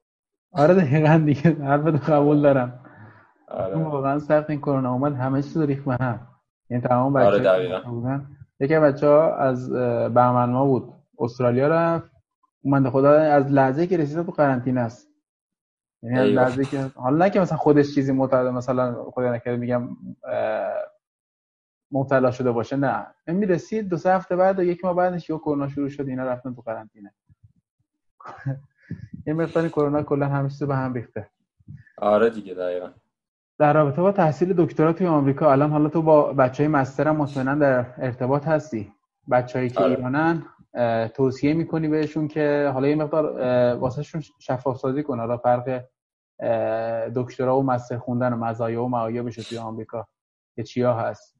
آره 0.51 0.73
دقیقا 0.73 1.21
دیگه 1.25 1.63
حرفت 1.63 2.09
قبول 2.09 2.41
دارم. 2.41 2.79
آره. 3.47 3.75
واقعا 3.77 4.19
سخت 4.19 4.49
این 4.49 4.59
کرونا 4.59 4.93
اومد. 4.93 5.15
همه 5.15 5.41
چیز 5.41 5.57
ریخ 5.57 5.83
به 5.83 5.95
هم. 5.95 6.27
یعنی 6.69 6.83
تمام 6.83 7.13
بچه 7.13 7.25
آره 7.25 7.39
دقیقا. 7.39 7.79
بودن. 7.79 8.27
یکی 8.59 8.79
بچه 8.79 9.07
ها 9.07 9.35
از 9.35 9.69
بهمن 10.13 10.49
ما 10.49 10.65
بود. 10.65 10.93
استرالیا 11.19 11.67
رفت. 11.67 12.11
من 12.63 12.89
خدا 12.89 13.11
از 13.11 13.51
لحظه 13.51 13.87
که 13.87 13.97
رسید 13.97 14.25
تو 14.25 14.31
قرنطینه 14.31 14.81
است. 14.81 15.06
یعنی 16.11 16.65
که 16.65 16.91
حالا 16.95 17.25
نه 17.25 17.29
که 17.29 17.39
مثلا 17.39 17.57
خودش 17.57 17.95
چیزی 17.95 18.11
معتاد 18.11 18.47
مثلا 18.47 19.03
خدا 19.11 19.33
نکرده 19.33 19.57
میگم 19.57 19.89
مبتلا 21.91 22.31
شده 22.31 22.51
باشه 22.51 22.75
نه. 22.75 23.07
این 23.27 23.43
رسید 23.43 23.89
دو 23.89 23.97
سه 23.97 24.13
هفته 24.13 24.35
بعد 24.35 24.59
و 24.59 24.63
یک 24.63 24.85
ماه 24.85 24.95
بعدش 24.95 25.29
یه 25.29 25.37
کرونا 25.37 25.67
شروع 25.67 25.89
شد 25.89 26.07
اینا 26.07 26.23
رفتن 26.23 26.53
تو 26.53 26.61
قرنطینه. 26.61 27.13
یه 29.27 29.33
مقداری 29.33 29.69
کرونا 29.69 30.03
کلا 30.03 30.27
همه 30.27 30.49
چیز 30.49 30.63
به 30.63 30.75
هم 30.75 30.93
ریخته. 30.93 31.29
آره 31.97 32.29
دیگه 32.29 32.53
دقیقا. 32.53 32.89
در 33.59 33.73
رابطه 33.73 34.01
با 34.01 34.11
تحصیل 34.11 34.53
دکترا 34.53 34.93
توی 34.93 35.07
آمریکا 35.07 35.51
الان 35.51 35.71
حالا 35.71 35.89
تو 35.89 36.01
با 36.01 36.33
بچه 36.33 36.63
های 36.63 36.67
مستر 36.67 37.07
هم 37.07 37.15
مطمئنا 37.15 37.55
در 37.55 37.85
ارتباط 37.97 38.47
هستی. 38.47 38.93
بچههایی 39.31 39.69
که 39.69 39.79
آره. 39.79 39.89
ایرانن 39.95 40.45
توصیه 41.13 41.53
می‌کنی 41.53 41.87
بهشون 41.87 42.27
که 42.27 42.71
حالا 42.73 42.87
یه 42.87 42.95
مقدار 42.95 43.25
واسهشون 43.75 44.21
شفاف 44.39 44.77
سازی 44.77 45.03
کن. 45.03 45.19
حالا 45.19 45.37
فرق 45.37 45.83
دکترا 47.15 47.57
و 47.57 47.63
master 47.63 47.97
خوندن 47.97 48.33
و 48.33 48.37
مزایا 48.37 48.83
و 48.83 48.89
معایبش 48.89 49.35
توی 49.35 49.57
آمریکا. 49.57 50.07
که 50.55 50.63
چیا 50.63 50.93
هست؟ 50.93 51.37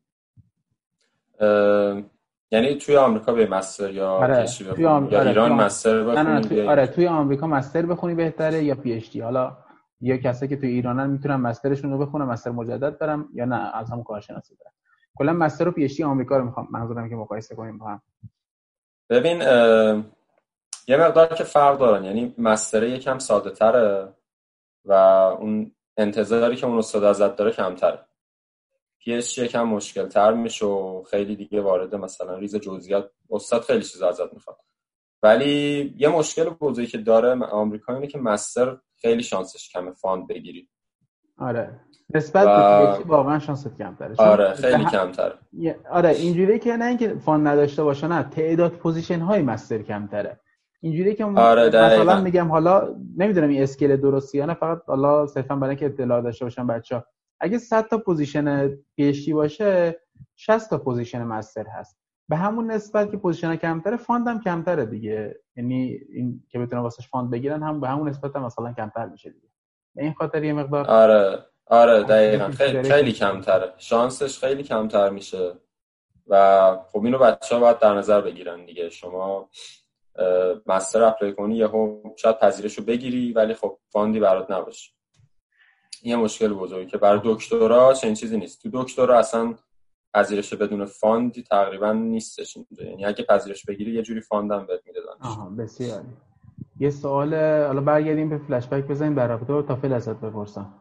یعنی 2.51 2.75
توی 2.75 2.97
آمریکا 2.97 3.33
به 3.33 3.47
master 3.47 3.91
یا 3.91 4.09
آره. 4.09 4.45
توی 4.45 4.83
یا 4.83 4.91
آره، 4.91 5.27
ایران 5.27 5.51
master 5.51 6.03
بخونی 6.03 6.15
نه 6.15 6.23
نه 6.23 6.41
توی... 6.41 6.67
آره 6.67 6.87
توی 6.87 7.07
آمریکا 7.07 7.47
master 7.47 7.85
بخونی 7.85 8.15
بهتره 8.15 8.63
یا 8.63 8.75
PhD؟ 8.75 9.21
حالا 9.21 9.57
یا 10.01 10.17
کسایی 10.17 10.49
که 10.49 10.57
توی 10.57 10.69
ایرانن 10.69 11.09
می‌تونن 11.09 11.35
master 11.35 11.69
شون 11.69 11.91
رو 11.91 11.97
بخونن 11.97 12.25
master 12.25 12.51
مجدد 12.51 12.97
برم 12.97 13.29
یا 13.33 13.45
نه؟ 13.45 13.75
از 13.75 13.91
هم 13.91 14.03
کارشناسی 14.03 14.55
برم. 14.55 14.71
کلا 15.15 15.33
master 15.33 15.67
و 15.67 15.71
PhD 15.71 16.03
آمریکا 16.03 16.37
رو 16.37 16.45
می‌خوام 16.45 16.67
منظورم 16.71 17.09
که 17.09 17.15
مقایسه 17.15 17.55
کنیم 17.55 17.77
با 17.77 17.85
هم. 17.87 18.01
ببین 19.09 19.41
یه 20.87 20.97
مقدار 20.97 21.27
که 21.27 21.43
فرق 21.43 21.77
دارن. 21.77 22.03
یعنی 22.03 22.35
master 22.37 22.83
یکم 22.83 23.19
ساده 23.19 23.49
تره 23.49 24.13
و 24.87 24.93
اون 25.39 25.75
انتظاری 25.97 26.55
که 26.55 26.67
اون 26.67 26.77
استاد 26.77 27.03
ازت 27.03 27.35
داره 27.35 27.51
کمتره 27.51 28.07
PhD 28.99 29.22
ش 29.22 29.37
یکم 29.37 29.63
مشکل 29.63 30.07
تر 30.07 30.33
میشه 30.33 30.65
و 30.65 31.03
خیلی 31.03 31.35
دیگه 31.35 31.61
وارد 31.61 31.95
مثلا 31.95 32.37
ریز 32.37 32.55
جزئیات 32.55 33.11
استاد 33.29 33.61
خیلی 33.61 33.83
چیز 33.83 34.01
ازت 34.01 34.33
می‌خواد. 34.33 34.57
ولی 35.23 35.93
یه 35.97 36.09
مشکل 36.09 36.49
بزرگی 36.49 36.87
که 36.87 36.97
داره 36.97 37.45
آمریکا 37.45 37.93
اینه 37.93 38.07
که 38.07 38.17
master 38.17 38.77
خیلی 39.01 39.23
شانسش 39.23 39.69
کمه 39.69 39.91
fund 39.91 40.27
بگیری. 40.27 40.69
آره. 41.37 41.79
نسبت 42.15 42.45
به 42.45 43.03
واقعا 43.05 43.39
شانست 43.39 43.77
کمتره. 43.77 44.15
آره 44.17 44.53
خیلی 44.53 44.85
کمتره. 44.85 45.39
آره 45.91 46.09
اینجوری 46.09 46.59
که 46.59 46.77
نه 46.77 46.85
اینکه 46.85 47.15
fund 47.15 47.47
نداشته 47.47 47.83
باشه 47.83 48.07
نه. 48.07 48.23
تعداد 48.23 48.71
position 48.71 49.19
های 49.19 49.41
master 49.41 49.81
کمتره. 49.81 50.39
اینجوری 50.81 51.15
که 51.15 51.25
آره 51.25 51.67
مثلا 51.67 52.21
میگم 52.21 52.47
حالا 52.47 52.95
نمی‌دونم 53.17 53.49
این 53.49 53.63
scale 53.63 53.97
درستی 53.97 54.37
یا 54.37 54.45
نه 54.45 54.53
فقط 54.53 54.81
حالا 54.87 55.27
صرفا 55.27 55.55
برای 55.55 55.69
اینکه 55.69 55.85
اطلاع 55.85 56.21
داشته 56.21 56.45
باشن 56.45 56.67
بچه 56.67 57.03
اگه 57.39 57.57
100 57.57 57.87
تا 57.87 57.97
position 57.97 58.77
PhD 58.95 59.33
باشه 59.33 59.99
60 60.35 60.69
تا 60.69 60.77
position 60.77 61.23
master 61.23 61.67
هست. 61.67 61.97
به 62.29 62.35
همون 62.35 62.71
نسبت 62.71 63.11
که 63.11 63.17
position 63.17 63.55
کمتره 63.55 63.97
fund 63.97 64.27
هم 64.27 64.41
کمتره 64.41 64.85
دیگه. 64.85 65.39
یعنی 65.55 65.99
این 66.13 66.43
که 66.49 66.59
بتونن 66.59 66.81
واسش 66.81 67.07
fund 67.07 67.31
بگیرن 67.31 67.63
هم 67.63 67.81
به 67.81 67.87
همون 67.87 68.09
نسبت 68.09 68.35
هم 68.35 68.45
مثلا 68.45 68.73
کمتر 68.73 69.05
میشه 69.05 69.29
دیگه. 69.29 69.47
به 69.95 70.03
این 70.03 70.13
خاطر 70.13 70.43
یه 70.43 70.53
مقدار 70.53 70.87
آره 70.87 71.45
آره 71.65 72.03
دقیقا. 72.03 72.51
خیلی, 72.51 72.83
خیلی 72.83 73.11
کمتره. 73.11 73.73
شانسش 73.77 74.39
خیلی 74.39 74.63
کمتر 74.63 75.09
میشه. 75.09 75.53
و 76.27 76.77
خب 76.91 77.05
اینو 77.05 77.17
بچه 77.17 77.55
ها 77.55 77.61
باید 77.61 77.79
در 77.79 77.93
نظر 77.93 78.21
بگیرن 78.21 78.65
دیگه. 78.65 78.89
شما 78.89 79.49
master 80.65 81.03
apply 81.03 81.33
کنی 81.33 81.57
یهو 81.57 82.01
شاید 82.17 82.39
پذیرش 82.39 82.77
رو 82.77 82.83
بگیری 82.83 83.33
ولی 83.33 83.53
خب 83.53 83.79
fund 83.89 84.13
ی 84.13 84.19
برات 84.19 84.51
نباشه. 84.51 84.91
یه 86.03 86.15
مشکل 86.15 86.53
بزرگی 86.53 86.85
که 86.85 86.97
برای 86.97 87.21
دکترا 87.23 87.93
چنین 87.93 88.13
چیزی 88.13 88.37
نیست. 88.37 88.63
تو 88.63 88.69
دکترا 88.83 89.19
اصلا 89.19 89.55
پذیرش 90.13 90.53
بدون 90.53 90.85
fund 90.85 91.32
ی 91.32 91.43
تقریبا 91.43 91.91
نیستش 91.91 92.57
اینجا. 92.57 92.85
یعنی 92.85 93.05
اگه 93.05 93.23
پذیرش 93.23 93.65
بگیری 93.65 93.91
یه 93.93 94.01
جوری 94.01 94.21
fund 94.21 94.57
م 94.57 94.65
بهت 94.65 94.81
میده 94.85 94.99
آها 95.21 95.49
بسیار. 95.49 96.03
یه 96.79 96.89
سوال 96.89 97.35
حالا 97.65 97.81
برگردیم 97.81 98.29
به 98.29 98.37
فلش 98.37 98.67
بک 98.67 98.83
بزنیم 98.83 99.15
در 99.15 99.27
رابطه 99.27 99.67
TOEFL 99.67 99.93
ازت 99.93 100.15
بپرسم. 100.15 100.73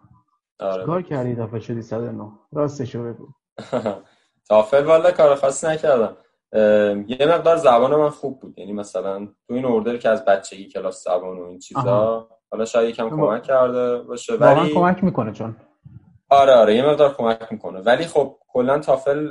آره. 0.61 0.85
کار 0.85 1.03
کردی 1.03 1.35
دفعه 1.35 1.61
شدی 1.61 1.83
109 1.83 2.33
راستشو 2.53 3.03
بگو. 3.03 3.29
تافل 4.49 4.85
والا 4.85 5.11
کار 5.11 5.35
خاصی 5.35 5.67
نکردم. 5.67 6.17
یه 7.09 7.27
مقدار 7.29 7.57
زبان 7.57 7.97
من 7.97 8.11
خوب 8.11 8.41
بود. 8.41 8.59
یعنی 8.59 8.73
مثلا 8.73 9.27
تو 9.27 9.55
این 9.55 9.65
اوردر 9.65 9.97
که 9.97 10.09
از 10.09 10.25
بچگی 10.25 10.69
کلاس 10.69 11.05
زبان 11.05 11.39
و 11.39 11.45
این 11.45 11.59
چیزا 11.59 12.29
حالا 12.51 12.65
شاید 12.65 12.89
یکم 12.89 13.11
کمک 13.11 13.43
کرده 13.43 13.99
باشه 13.99 14.35
ولی 14.35 14.75
کمک 14.75 15.05
می‌کنه 15.05 15.33
چون. 15.33 15.57
آره 16.31 16.53
آره 16.53 16.75
یه 16.77 16.87
مقدار 16.87 17.15
کمک 17.15 17.53
می‌کنه. 17.53 17.81
ولی 17.81 18.05
خب 18.05 18.39
کلا 18.49 18.79
تافل 18.79 19.31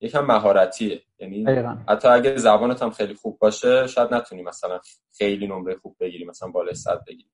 یکم 0.00 0.24
مهارتیه. 0.24 1.02
یعنی 1.18 1.44
حتی 1.88 2.08
اگه 2.08 2.36
زبانت 2.36 2.82
هم 2.82 2.90
خیلی 2.90 3.14
خوب 3.14 3.38
باشه 3.38 3.86
شاید 3.86 4.14
نتونی 4.14 4.42
مثلا 4.42 4.80
خیلی 5.18 5.48
نمره 5.48 5.76
خوب 5.76 5.96
بگیری 6.00 6.24
مثلا 6.24 6.48
بالای 6.48 6.74
100 6.74 7.04
بگیری. 7.06 7.30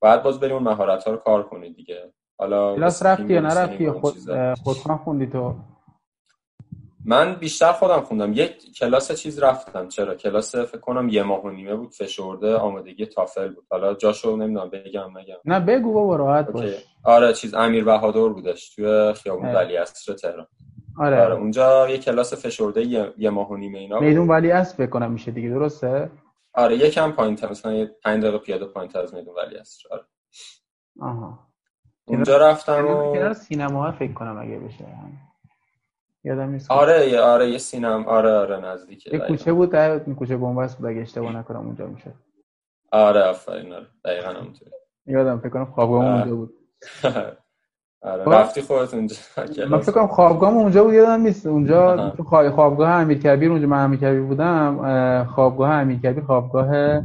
بعد 0.00 0.22
باز 0.22 0.40
بریم 0.40 0.54
اون 0.54 0.62
مهارت 0.62 1.04
ها 1.04 1.12
رو 1.12 1.18
کار 1.18 1.42
کنی 1.42 1.72
دیگه. 1.72 2.12
حالا 2.38 2.76
کلاس 2.76 3.06
رفتی 3.06 3.32
یا 3.34 3.40
نرفتی؟ 3.40 3.90
خود 3.90 4.14
خودکار 4.64 4.96
خوندی 4.96 5.26
تو؟ 5.26 5.54
من 7.04 7.34
بیشتر 7.34 7.72
خودم 7.72 8.00
خوندم. 8.00 8.32
یک 8.32 8.74
کلاس 8.78 9.12
چیز 9.12 9.38
رفتم. 9.38 9.88
چرا؟ 9.88 10.14
کلاس 10.14 10.56
فکر 10.56 10.78
کنم 10.80 11.08
یه 11.08 11.22
ماه 11.22 11.42
و 11.44 11.50
نیمه 11.50 11.74
بود. 11.74 11.90
فشرده 11.92 12.54
آمادگی 12.56 13.06
تافل 13.06 13.48
بود. 13.48 13.64
حالا 13.70 13.94
جاشو 13.94 14.36
نمی‌دونم 14.36 14.70
بگم 14.70 15.18
نگم. 15.18 15.36
نه 15.44 15.60
بگو 15.60 15.92
بابا 15.92 16.16
راحت 16.16 16.50
باش. 16.50 16.84
آره 17.04 17.32
چیز 17.32 17.54
امیر 17.54 17.84
بهادر 17.84 18.28
بودش 18.28 18.74
توی 18.74 19.12
خیابون 19.12 19.54
ولی 19.54 19.76
عصر 19.76 20.14
تهران. 20.14 20.46
آره. 20.98 21.22
آره 21.22 21.34
اونجا 21.34 21.88
یه 21.90 21.98
کلاس 21.98 22.46
فشرده 22.46 22.82
یه, 22.86 23.12
یه 23.18 23.30
ماه 23.30 23.50
و 23.50 23.56
نیمه 23.56 23.78
اینا 23.78 24.00
میدون 24.00 24.28
ولی 24.28 24.50
عصر 24.50 24.76
فکر 24.76 24.90
کنم 24.90 25.12
میشه 25.12 25.30
دیگه 25.30 25.48
درسته؟ 25.48 26.10
آره 26.54 26.76
یکم 26.76 27.12
پایینتر 27.12 27.50
مثلا 27.50 27.72
یه 27.72 27.90
5 28.04 28.22
دقیقه 28.22 28.38
پیاده 28.38 28.64
پایینتر 28.64 29.00
از 29.00 29.14
میدون 29.14 29.34
ولی 29.34 29.56
عصر. 29.56 29.88
آره. 29.90 30.02
آها. 31.00 31.38
اونجا 32.04 32.38
رفتم 32.38 32.86
و 32.86 33.34
سینما 33.34 33.92
فکر 33.92 34.12
کنم 34.12 34.38
اگه 34.38 34.58
بشه. 34.58 34.84
یادم 36.24 36.50
نیست 36.50 36.70
آره 36.70 37.20
آره 37.20 37.50
یه 37.50 37.58
سینم 37.58 38.04
آره 38.06 38.30
آره 38.32 38.56
نزدیکه 38.60 39.10
یه 39.12 39.18
کوچه 39.18 39.52
بود 39.52 39.70
در 39.70 39.98
کوچه 39.98 40.36
بنبست 40.36 40.78
بود 40.78 40.86
اگه 40.86 41.00
اشتباه 41.00 41.36
نکنم 41.36 41.66
اونجا 41.66 41.86
میشه 41.86 42.12
آره 42.92 43.22
آفرین 43.22 43.72
آره. 43.72 43.86
دقیقاً 44.04 44.28
همونطوری. 44.30 44.70
یادم 45.06 45.38
فکر 45.38 45.48
کنم 45.48 45.64
خوابگاه 45.64 46.04
اونجا 46.06 46.34
بود. 46.36 46.54
آره 48.02 48.24
خب. 48.24 48.30
رفتی 48.32 48.62
خودت 48.62 48.94
اونجا. 48.94 49.16
من 49.70 49.80
فکر 49.80 49.92
کنم 49.92 50.06
خوابگاه 50.06 50.54
اونجا 50.54 50.84
بود 50.84 50.94
یادم 50.94 51.20
نیست. 51.22 51.46
اونجا 51.46 52.10
تو 52.10 52.22
خوابگاه 52.24 52.90
امیرکبیر 52.90 53.50
اونجا 53.50 53.66
من 53.66 53.84
امیرکبیر 53.84 54.20
بودم 54.22 55.24
خوابگاه 55.34 55.70
امیرکبیر 55.70 56.24
خوابگاه 56.24 57.02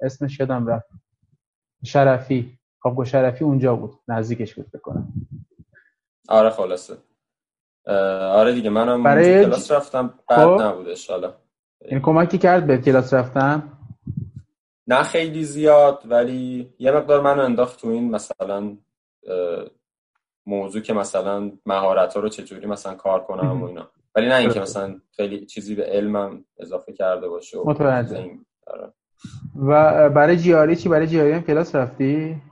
اسمش 0.00 0.40
یادم 0.40 0.66
رفت. 0.66 0.88
شرفی 1.84 2.58
خوابگاه 2.78 3.04
شرفی 3.06 3.44
اونجا 3.44 3.76
بود. 3.76 3.90
نزدیکش 4.08 4.54
بود 4.54 4.66
فکر 4.66 4.78
کنم. 4.78 5.08
آره 6.28 6.50
خلاصه. 6.50 6.96
آره 7.86 8.52
دیگه 8.52 8.70
منم 8.70 9.02
برای 9.02 9.44
کلاس 9.44 9.70
رفتم 9.70 10.14
بعد 10.28 10.38
خب. 10.38 10.62
نبودش 10.62 11.10
حالا. 11.10 11.34
این 11.84 12.00
کمکی 12.00 12.38
کرد 12.38 12.66
به 12.66 12.78
کلاس 12.78 13.14
رفتن؟ 13.14 13.72
نه 14.86 15.02
خیلی 15.02 15.44
زیاد 15.44 16.02
ولی 16.04 16.74
یه 16.78 16.92
مقدار 16.92 17.20
منو 17.20 17.42
انداخت 17.42 17.80
تو 17.80 17.88
این 17.88 18.10
مثلا 18.10 18.76
موضوع 20.46 20.82
که 20.82 20.92
مثلا 20.92 21.52
مهارت 21.66 22.14
ها 22.14 22.20
رو 22.20 22.28
چجوری 22.28 22.66
مثلا 22.66 22.94
کار 22.94 23.24
کنم 23.24 23.62
و 23.62 23.64
اینا. 23.66 23.90
ولی 24.14 24.28
نه 24.28 24.34
اینکه 24.34 24.60
مثلا 24.60 25.00
خیلی 25.16 25.46
چیزی 25.46 25.74
به 25.74 25.84
علمم 25.84 26.44
اضافه 26.58 26.92
کرده 26.92 27.28
باشه 27.28 27.58
متوجه. 27.64 28.30
و 29.56 30.10
برای 30.10 30.36
جیاری 30.36 30.76
چی؟ 30.76 30.88
برای 30.88 31.06
جیاری 31.06 31.32
هم 31.32 31.42
کلاس 31.42 31.74
رفتی؟ 31.74 32.42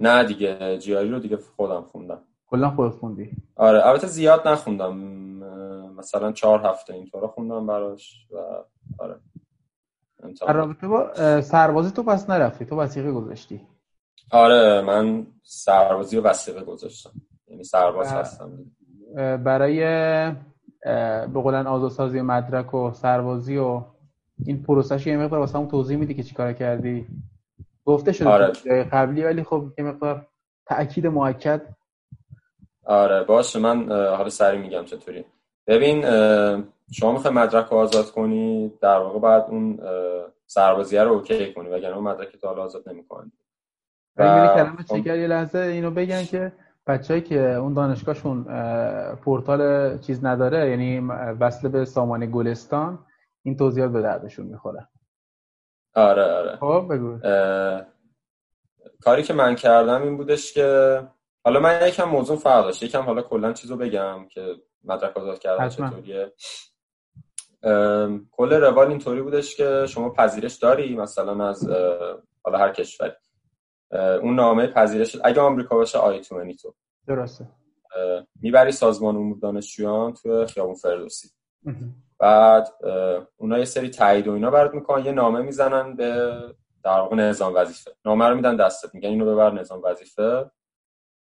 نه 0.00 0.24
دیگه 0.24 0.78
جیاری 0.78 1.10
رو 1.10 1.18
دیگه 1.18 1.36
خودم 1.56 1.82
خوندم. 1.82 2.22
کلا 2.56 2.70
خودت 2.70 2.94
خوندی؟ 2.94 3.30
آره 3.56 3.86
البته 3.86 4.06
زیاد 4.06 4.48
نخوندم. 4.48 4.96
مثلا 5.96 6.32
چهار 6.32 6.66
هفته 6.66 6.94
اینطورا 6.94 7.28
خوندم 7.28 7.66
براش 7.66 8.26
و 8.30 8.36
آره 8.98 9.16
رابطه 10.48 10.88
با 10.88 11.14
سربازی 11.40 11.90
تو 11.90 12.02
پس 12.02 12.30
نرفتی 12.30 12.64
تو 12.64 12.76
وسیقه 12.76 13.12
گذاشتی. 13.12 13.60
آره 14.30 14.80
من 14.80 15.26
سربازی 15.42 16.16
و 16.16 16.22
وسیقه 16.22 16.64
گذاشتم. 16.64 17.10
یعنی 17.48 17.64
سرباز 17.64 18.12
هستم. 18.12 18.50
برای 19.44 19.80
به 21.32 21.40
قولن 21.42 21.66
آزادسازی 21.66 22.20
مدرک 22.20 22.74
و 22.74 22.92
سربازی 22.92 23.56
و 23.56 23.82
این 24.44 24.62
پروسش 24.62 25.06
یه 25.06 25.16
مقدار 25.16 25.40
واسه 25.40 25.66
توضیح 25.66 25.96
میدی 25.96 26.14
که 26.14 26.22
چیکار 26.22 26.52
کردی؟ 26.52 27.06
گفته 27.84 28.12
شده 28.12 28.28
آره. 28.28 28.52
قبلی 28.92 29.22
ولی 29.22 29.42
خب 29.42 29.64
یه 29.78 29.84
مقدار 29.84 30.26
تاکید 30.66 31.06
موکد 31.06 31.62
آره 32.86 33.24
باشه 33.24 33.58
من 33.58 33.92
حالا 33.92 34.28
سری 34.28 34.58
میگم 34.58 34.84
چطوری. 34.84 35.24
ببین 35.66 36.02
شما 36.92 37.12
می‌خوای 37.12 37.34
مدرک 37.34 37.66
رو 37.66 37.76
آزاد 37.76 38.10
کنی 38.10 38.72
در 38.80 38.98
واقع 38.98 39.18
باید 39.18 39.44
اون 39.48 39.80
سربازیه 40.46 41.02
رو 41.02 41.12
OK 41.12 41.54
کنی 41.54 41.68
وگرنه 41.68 41.96
اون 41.96 42.04
مدرک 42.04 42.36
تو 42.36 42.46
حالا 42.46 42.62
آزاد 42.62 42.88
نمی‌کنی 42.88 43.32
و 44.16 44.48
کلمه 44.54 44.76
خب. 44.76 44.96
چیکار 44.96 45.18
یه 45.18 45.26
لحظه 45.26 45.58
اینو 45.58 45.90
بگن 45.90 46.24
که 46.24 46.52
بچه‌ای 46.86 47.20
که 47.20 47.40
اون 47.40 47.74
دانشگاهشون 47.74 48.44
پورتال 49.14 49.98
چیز 49.98 50.24
نداره 50.24 50.70
یعنی 50.70 51.00
وصل 51.40 51.68
به 51.68 51.84
سامان 51.84 52.30
گلستان 52.30 52.98
این 53.42 53.56
توضیحات 53.56 53.90
به 53.90 54.02
دردشون 54.02 54.46
می‌خوره. 54.46 54.88
آره 55.94 56.22
آره. 56.22 56.56
خب 56.56 56.86
بگو. 56.90 57.18
کاری 59.02 59.22
که 59.22 59.34
من 59.34 59.54
کردم 59.54 60.02
این 60.02 60.16
بودش 60.16 60.52
که 60.52 61.00
حالا 61.46 61.60
من 61.60 61.88
یکم 61.88 62.04
موضوع 62.04 62.36
فرق 62.36 62.64
داشت 62.64 62.82
یکم 62.82 63.02
حالا 63.02 63.22
کلا 63.22 63.52
چیزو 63.52 63.76
بگم 63.76 64.28
که 64.28 64.56
مدرک 64.84 65.16
آزاد 65.16 65.38
کردن 65.38 65.68
چطوریه. 65.68 66.32
کل 68.32 68.52
روال 68.52 68.88
اینطوری 68.88 69.22
بودش 69.22 69.56
که 69.56 69.86
شما 69.88 70.10
پذیرش 70.10 70.54
داری 70.54 70.96
مثلا 70.96 71.48
از 71.48 71.68
حالا 72.44 72.58
هر 72.58 72.72
کشوری. 72.72 73.12
اون 73.92 74.34
نامه 74.34 74.66
پذیرش 74.66 75.16
اگه 75.24 75.40
آمریکا 75.40 75.76
باشه 75.76 75.98
آی 75.98 76.20
تو 76.20 76.52
تو. 76.54 76.74
درسته. 77.06 77.48
می‌بری 78.42 78.72
سازمان 78.72 79.16
امور 79.16 79.38
دانشجویان 79.38 80.12
تو 80.12 80.46
خیابون 80.46 80.74
فردوسی. 80.74 81.28
بعد 82.18 82.68
اونا 83.36 83.58
یه 83.58 83.64
سری 83.64 83.90
تایید 83.90 84.28
و 84.28 84.32
اینا 84.32 84.50
برات 84.50 84.74
می‌کنن 84.74 85.04
یه 85.04 85.12
نامه 85.12 85.40
می‌زنن 85.40 85.96
به 85.96 86.40
در 86.84 87.00
واقع 87.00 87.16
نظام 87.16 87.54
وظیفه. 87.54 87.90
نامه 88.04 88.28
رو 88.28 88.34
میدن 88.34 88.56
دستت 88.56 88.94
میگن 88.94 89.08
اینو 89.08 89.32
ببر 89.32 89.50
نظام 89.50 89.80
وظیفه. 89.84 90.50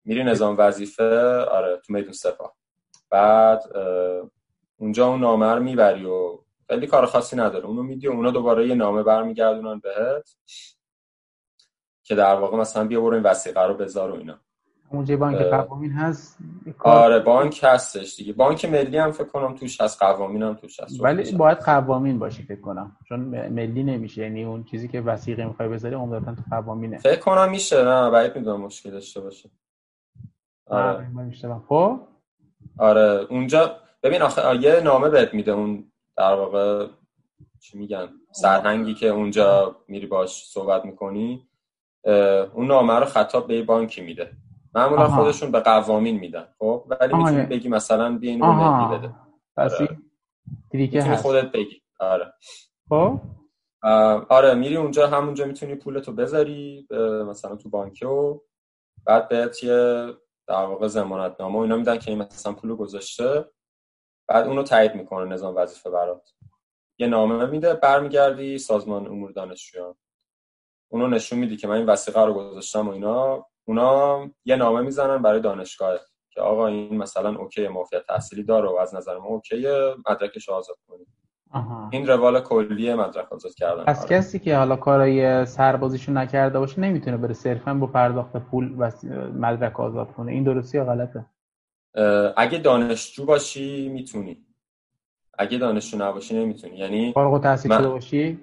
میری 0.07 0.25
نظام 0.25 0.55
وظیفه؟ 0.59 1.39
آره 1.41 1.81
تو 1.87 1.93
میدون 1.93 2.13
سپاه. 2.13 2.55
بعد 3.11 3.63
اونجا 4.77 5.09
اون 5.09 5.21
نامه 5.21 5.55
رو 5.55 5.63
می‌بری 5.63 6.05
و 6.05 6.39
خیلی 6.69 6.87
کار 6.87 7.07
خاصی 7.07 7.37
نداره. 7.37 7.67
اونو 7.67 7.83
میدی 7.83 8.09
و 8.09 8.11
اونا 8.11 8.31
دوباره 8.31 8.69
یه 8.69 8.75
نامه 8.75 9.03
برمیگردونن 9.03 9.79
بهت 9.79 10.37
که 12.05 12.15
در 12.15 12.35
واقع 12.35 12.57
مثلا 12.57 12.85
بیا 12.85 13.01
برو 13.01 13.15
این 13.15 13.23
وسیقه 13.23 13.63
رو 13.63 13.75
بذار 13.75 14.11
و 14.11 14.15
اینا. 14.15 14.39
اونجا 14.91 15.17
بانک 15.17 15.37
قوامین 15.37 15.93
هست 15.93 16.39
آره 16.79 17.19
بانک 17.19 17.61
هستش 17.63 18.17
دیگه. 18.17 18.33
بانک 18.33 18.65
ملی 18.65 18.99
هم 18.99 19.13
فکر 19.13 19.29
کنم 19.29 19.55
توش 19.55 19.81
هست 19.81 20.03
قوامین 20.03 20.43
هم 20.43 20.55
توش 20.55 20.81
هست. 20.81 21.01
ولی 21.01 21.33
باید 21.33 21.59
قوامین 21.59 22.19
باشه 22.19 22.43
فکر 22.43 22.61
کنم. 22.61 22.97
چون 23.09 23.19
ملی 23.49 23.83
نمیشه. 23.83 24.23
یعنی 24.23 24.45
اون 24.45 24.65
چیزی 24.65 24.89
که 24.89 25.01
وسیقه 25.01 25.45
می‌خوای 25.45 25.69
بذاری 25.69 25.95
عمدتا 25.95 26.35
تو 26.35 26.43
قوامینه. 26.51 26.99
فکر 26.99 27.21
کنم 27.21 27.51
میشه. 27.51 27.85
نه 27.85 28.11
بعید 28.11 28.37
می‌دونم 28.37 28.61
مشکل 28.61 28.91
داشته 28.91 29.21
باشه. 29.21 29.51
آره. 30.67 31.11
خب؟ 31.69 32.01
آره 32.79 33.27
اونجا 33.31 33.77
ببین 34.03 34.23
آخه 34.23 34.57
یه 34.57 34.81
نامه 34.81 35.09
بهت 35.09 35.35
میده 35.35 35.53
اون 35.53 35.93
در 36.17 36.35
واقع 36.35 36.87
چی 37.61 37.79
میگن 37.79 38.09
سرهنگی 38.33 38.95
که 38.95 39.09
اونجا 39.09 39.77
میری 39.89 40.07
باش 40.07 40.45
صحبت 40.47 40.85
می‌کنی. 40.85 41.49
اون 42.55 42.67
نامه 42.67 42.95
رو 42.95 43.05
خطاب 43.05 43.47
به 43.47 43.63
بانکی 43.63 44.03
میده. 44.03 44.33
معمولا 44.75 45.09
خودشون 45.09 45.51
به 45.51 45.61
قوامین 45.61 46.19
میدن 46.19 46.47
خب؟ 46.59 46.85
ولی 46.89 47.15
می‌تونی 47.15 47.47
بگی 47.47 47.69
مثلا 47.69 48.19
بیا 48.19 48.31
اینو 48.31 48.53
ملی 48.53 48.99
بده 48.99 49.15
پس 49.57 49.81
آره. 49.81 51.17
خودت 51.17 51.53
بگی. 51.53 51.83
آره. 52.01 52.33
خب؟ 52.89 53.21
آره 54.29 54.55
میری 54.55 54.77
اونجا 54.77 55.07
همونجا 55.07 55.45
می‌تونی 55.45 55.75
پولتو 55.75 56.13
بذاری 56.13 56.89
مثلا 57.29 57.57
تو 57.57 57.69
بانک 57.69 58.03
و 58.03 58.41
بعد 59.05 59.29
بهت 59.29 59.65
یه 59.65 60.09
در 60.49 60.65
واقع 60.65 60.87
زمانت 60.87 61.41
نامه 61.41 61.59
اینا 61.59 61.77
میدن 61.77 61.99
که 61.99 62.11
این 62.11 62.23
مثلا 62.23 62.53
پولو 62.53 62.77
گذاشته 62.77 63.51
بعد 64.29 64.47
اونو 64.47 64.63
تایید 64.63 64.95
می‌کنه 64.95 65.33
نظام 65.33 65.57
وظیفه 65.57 65.91
برات. 65.91 66.31
یه 66.99 67.07
نامه 67.07 67.47
میده 67.47 67.75
برمیگردی 67.75 68.59
سازمان 68.59 69.07
امور 69.07 69.33
دانشجویان. 69.33 69.95
اونو 70.89 71.07
نشون 71.09 71.39
میدی 71.39 71.57
که 71.57 71.69
من 71.69 71.77
این 71.77 71.87
وثیقه 71.87 72.25
رو 72.25 72.35
گذاشتم 72.35 72.89
و 72.89 72.93
اینا. 72.93 73.47
اونا 73.65 74.31
یه 74.45 74.57
نامه 74.57 74.81
می‌زنن 74.81 75.23
برای 75.23 75.41
دانشگاه 75.41 75.99
که 76.31 76.41
آقا 76.41 76.67
این 76.67 76.97
مثلا 76.97 77.39
OK 77.39 77.69
معافیت 77.69 78.07
تحصیلی 78.07 78.43
داره 78.43 78.69
و 78.69 78.77
از 78.77 78.95
نظر 78.95 79.19
ما 79.19 79.27
OK 79.27 79.67
مدرکش 80.11 80.49
آزاد 80.49 80.77
کنید. 80.89 81.09
این 81.91 82.07
روال 82.07 82.41
کلی 82.41 82.95
مدرک 82.95 83.33
آزاد 83.33 83.55
کردن. 83.55 83.85
پس 83.85 83.99
آره. 83.99 84.09
کسی 84.09 84.39
که 84.39 84.57
حالا 84.57 84.77
کارای 84.77 85.47
سربازیشو 85.47 86.13
نکرده 86.13 86.59
باشه 86.59 86.81
نمی‌تونه 86.81 87.17
بره 87.17 87.35
صرفا 87.35 87.75
با 87.75 87.87
پرداخت 87.87 88.37
پول 88.37 88.75
و 88.79 88.91
مدرک 89.35 89.81
آزاد 89.81 90.13
کنه. 90.13 90.33
این 90.33 90.45
درستی 90.45 90.79
یا 90.79 90.85
غلطه؟ 90.85 91.27
اگه 92.37 92.59
دانشجو 92.59 93.25
باشی 93.25 93.89
می‌تونی. 93.89 94.47
اگه 95.39 95.59
دانشجو 95.59 95.99
نباشی 95.99 96.39
نمی‌تونی. 96.39 96.77
یعنی 96.77 97.13
فارغ 97.13 97.33
التحصیل 97.33 97.79
شده 97.79 97.89
باشی؟ 97.89 98.41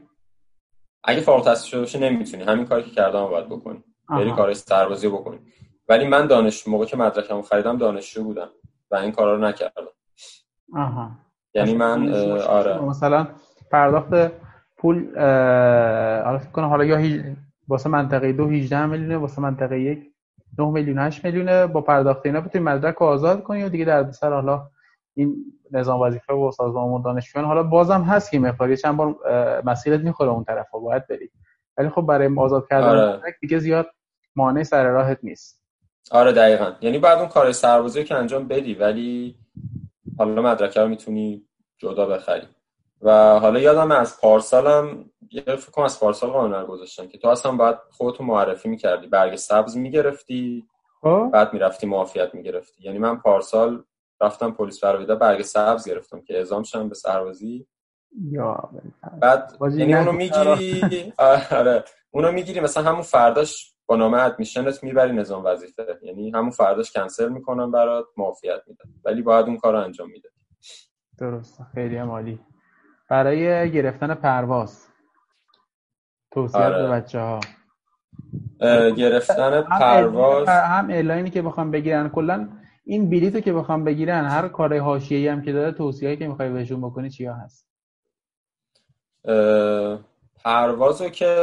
اگه 1.03 1.21
فارغ 1.21 1.39
التحصیل 1.39 1.69
شده 1.69 1.79
باشی 1.79 1.99
نمی‌تونی. 1.99 2.43
همین 2.43 2.65
کاری 2.65 2.83
که 2.83 2.91
کردم 2.91 3.25
باید 3.25 3.45
بکنی. 3.49 3.83
بری 4.09 4.31
کارهای 4.31 4.53
سربازی 4.53 5.07
بکنی. 5.07 5.39
ولی 5.89 6.07
من 6.07 6.27
دانش 6.27 6.67
موقع 6.67 6.85
که 6.85 6.97
مدرکمو 6.97 7.41
خریدم 7.41 7.77
دانشجو 7.77 8.23
بودم 8.23 8.49
و 8.91 8.95
این 8.95 9.11
کارا 9.11 9.35
رو 9.35 9.41
نکردم. 9.41 9.87
آها. 10.75 11.11
یعنی 11.53 11.73
من 11.73 12.13
آره. 12.47 12.81
مثلا 12.81 13.27
پرداخت 13.71 14.31
پول 14.77 15.19
حالا 16.25 16.37
فکر 16.37 16.51
کنم 16.51 16.65
حالا 16.65 16.85
یا 16.85 17.23
واسه 17.67 17.89
منطقه 17.89 18.31
دو 18.31 18.49
18 18.49 18.85
میلیونه 18.85 19.17
واسه 19.17 19.41
منطقه 19.41 19.79
یک 19.79 20.11
9 20.59 20.69
میلیون 20.69 20.99
8 20.99 21.25
میلیونه. 21.25 21.67
با 21.67 21.81
پرداخت 21.81 22.25
اینا 22.25 22.41
بتونی 22.41 22.65
مدرک 22.65 22.95
رو 22.95 23.05
آزاد 23.05 23.43
کنی 23.43 23.63
و 23.63 23.69
دیگه 23.69 23.85
در 23.85 24.11
سر 24.11 24.33
حالا 24.33 24.67
این 25.13 25.35
نظام 25.71 26.01
وظیفه 26.01 26.33
و 26.33 26.51
سازمان 26.51 27.01
دانشجویان. 27.01 27.47
حالا 27.47 27.63
بازم 27.63 28.01
هست 28.01 28.31
که 28.31 28.39
مقداری 28.39 28.77
چند 28.77 28.97
بار 28.97 29.15
مسیرت 29.65 29.99
می‌خوره 29.99 30.29
اون 30.29 30.43
طرف 30.43 30.67
باید 30.71 31.07
بری. 31.07 31.29
ولی 31.77 31.89
خب 31.89 32.01
برای 32.01 32.29
آزاد 32.37 32.67
کردن 32.69 32.87
آره. 32.87 33.21
دیگه 33.41 33.59
زیاد 33.59 33.87
مانع 34.35 34.63
سر 34.63 34.83
راهت 34.83 35.19
نیست. 35.23 35.63
آره 36.11 36.31
دقیقا. 36.31 36.71
یعنی 36.81 36.99
بعد 36.99 37.17
اون 37.17 37.27
کار 37.27 37.51
سربازی 37.51 38.03
که 38.03 38.15
انجام 38.15 38.47
بدی 38.47 38.73
ولی 38.73 39.35
حالا 40.17 40.41
مدرکه 40.41 40.81
رو 40.81 40.87
می‌تونی 40.87 41.47
جدا 41.77 42.05
بخری. 42.05 42.47
و 43.01 43.39
حالا 43.39 43.59
یادم 43.59 43.91
از 43.91 44.21
پارسالم 44.21 45.09
یه 45.31 45.41
فکر 45.41 45.71
کنم 45.71 45.85
از 45.85 45.99
پارسال 45.99 46.29
قانون 46.29 46.65
گذاشتن 46.65 47.07
که 47.07 47.17
تو 47.17 47.27
اصلا 47.27 47.51
باید 47.51 47.77
خودتو 47.91 48.23
معرفی 48.23 48.69
می‌کردی. 48.69 49.07
برگ 49.07 49.35
سبز 49.35 49.77
می‌گرفتی 49.77 50.67
خب. 51.01 51.29
بعد 51.33 51.53
می‌رفتی 51.53 51.87
معافیت 51.87 52.35
می‌گرفتی. 52.35 52.83
یعنی 52.83 52.97
من 52.97 53.17
پارسال 53.17 53.83
رفتم 54.21 54.51
پلیس 54.51 54.81
فرویده 54.81 55.15
برگ 55.15 55.41
سبز 55.41 55.87
گرفتم 55.87 56.21
که 56.21 56.37
اعزام 56.37 56.63
شدم 56.63 56.89
به 56.89 56.95
سربازی 56.95 57.67
یا 58.31 58.69
بعد 59.19 59.57
یعنی 59.61 59.93
اونو 59.93 60.11
می‌گیری 60.11 61.13
آره. 61.51 61.83
اونو 62.11 62.31
می‌گیری 62.31 62.59
مثلا 62.59 62.83
همون 62.83 63.01
فرداش 63.01 63.72
با 63.93 63.97
نامه 63.97 64.21
ادمیشنت 64.21 64.83
می‌بری 64.83 65.13
نظام 65.13 65.45
وظیفه. 65.45 65.99
یعنی 66.01 66.31
همون 66.31 66.49
فرداش 66.49 66.91
کنسل 66.91 67.29
می‌کنم 67.29 67.71
برات 67.71 68.05
معافیت 68.17 68.61
میدن. 68.67 68.85
ولی 69.05 69.21
باید 69.21 69.45
اون 69.45 69.57
کار 69.57 69.75
انجام 69.75 70.09
میده 70.09 70.29
درست. 71.19 71.61
خیلی 71.73 71.97
عالی. 71.97 72.39
برای 73.09 73.71
گرفتن 73.71 74.13
پرواز. 74.13 74.87
توصیه 76.31 76.61
آره. 76.61 76.83
به 76.83 76.89
بچه 76.89 77.19
ها 77.19 77.39
گرفتن 78.91 79.61
پرواز. 79.61 80.47
هم 80.47 80.89
اعلاینی 80.89 81.29
که 81.29 81.41
بخوام 81.41 81.71
بگیرن. 81.71 82.09
کلا 82.09 82.49
این 82.85 83.09
بلیطو 83.09 83.39
که 83.39 83.53
بخوام 83.53 83.83
بگیرن 83.83 84.25
هر 84.25 84.47
کارهای 84.47 84.79
حاشیه‌ای 84.79 85.27
هم 85.27 85.41
که 85.41 85.53
داره 85.53 85.71
توصیه‌ای 85.71 86.17
که 86.17 86.27
می‌خوای 86.27 86.49
بهشون 86.49 86.81
بکنی 86.81 87.09
چیا 87.09 87.33
هست؟ 87.33 87.67
پروازو 90.43 91.09
که 91.09 91.35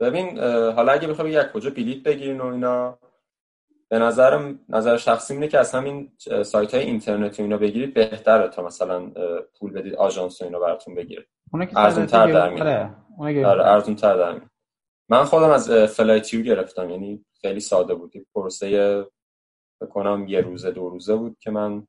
ببین 0.00 0.38
حالا 0.48 0.92
اگه 0.92 1.08
بخوای 1.08 1.32
یک 1.32 1.52
کجا 1.52 1.70
بلیط 1.70 2.02
بگیرین 2.02 2.40
و 2.40 2.46
اینا 2.46 2.98
به 3.88 3.98
نظر 3.98 4.54
نظر 4.68 4.96
شخصی 4.96 5.34
اینه 5.34 5.48
که 5.48 5.58
از 5.58 5.74
همین 5.74 6.12
سایت 6.44 6.74
های 6.74 6.84
اینترنتی 6.84 7.42
اینا 7.42 7.56
بگیرید 7.56 7.94
بهتره 7.94 8.48
تا 8.48 8.62
مثلا 8.62 9.10
پول 9.58 9.72
بدید 9.72 9.94
آژانس 9.94 10.42
و 10.42 10.44
اینا 10.44 10.58
براتون 10.58 10.94
بگیره. 10.94 11.26
ارزون 11.76 12.06
تر 12.06 12.32
در 12.32 12.48
میاد 12.48 12.94
آره 13.46 13.66
ارزون 13.66 13.94
تر 13.94 14.16
در 14.16 14.40
من 15.08 15.24
خودم 15.24 15.50
از 15.50 15.70
Flightio 15.70 16.42
گرفتم 16.42 16.90
یعنی 16.90 17.24
خیلی 17.40 17.60
ساده 17.60 17.94
بود. 17.94 18.12
پروسه 18.34 19.06
فکر 19.80 20.03
کنم 20.03 20.26
یه 20.28 20.40
روزه 20.40 20.70
دو 20.70 20.88
روزه 20.88 21.16
بود 21.16 21.36
که 21.40 21.50
من 21.50 21.86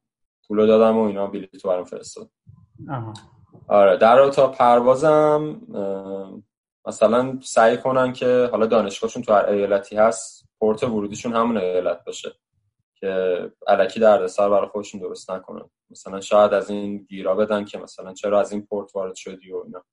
پولو 0.48 0.68
دادم 0.68 0.98
و 0.98 1.02
اینا 1.02 1.28
بلیطو 1.28 1.68
برام 1.68 1.84
فرستاد 1.84 2.30
آره 3.68 3.98
در 3.98 4.30
تا 4.30 4.48
پروازم 4.48 5.62
مثلا 6.90 7.40
سعی 7.42 7.78
کنن 7.78 8.14
که 8.14 8.50
حالا 8.52 8.66
دانشگاهشون 8.66 9.24
تو 9.24 9.34
هر 9.34 9.46
ایالتی 9.46 9.96
هست 9.96 10.46
پورت 10.60 10.84
ورودیشون 10.84 11.34
همون 11.34 11.58
ایالت 11.58 12.04
باشه 12.04 12.32
که 12.96 13.42
علکی 13.68 14.00
دردسر 14.00 14.50
برای 14.50 14.68
خودشون 14.68 15.02
درست 15.02 15.32
نکنن. 15.32 15.70
مثلا 15.92 16.22
شاید 16.22 16.54
از 16.54 16.70
این 16.70 16.98
گیرا 16.98 17.36
بدن 17.36 17.66
که 17.66 17.78
مثلا 17.78 18.14
چرا 18.14 18.40
از 18.40 18.52
این 18.52 18.62
پورت 18.66 18.96
وارد 18.96 19.16
شدی 19.16 19.52
و 19.52 19.64
اینا. 19.66 19.84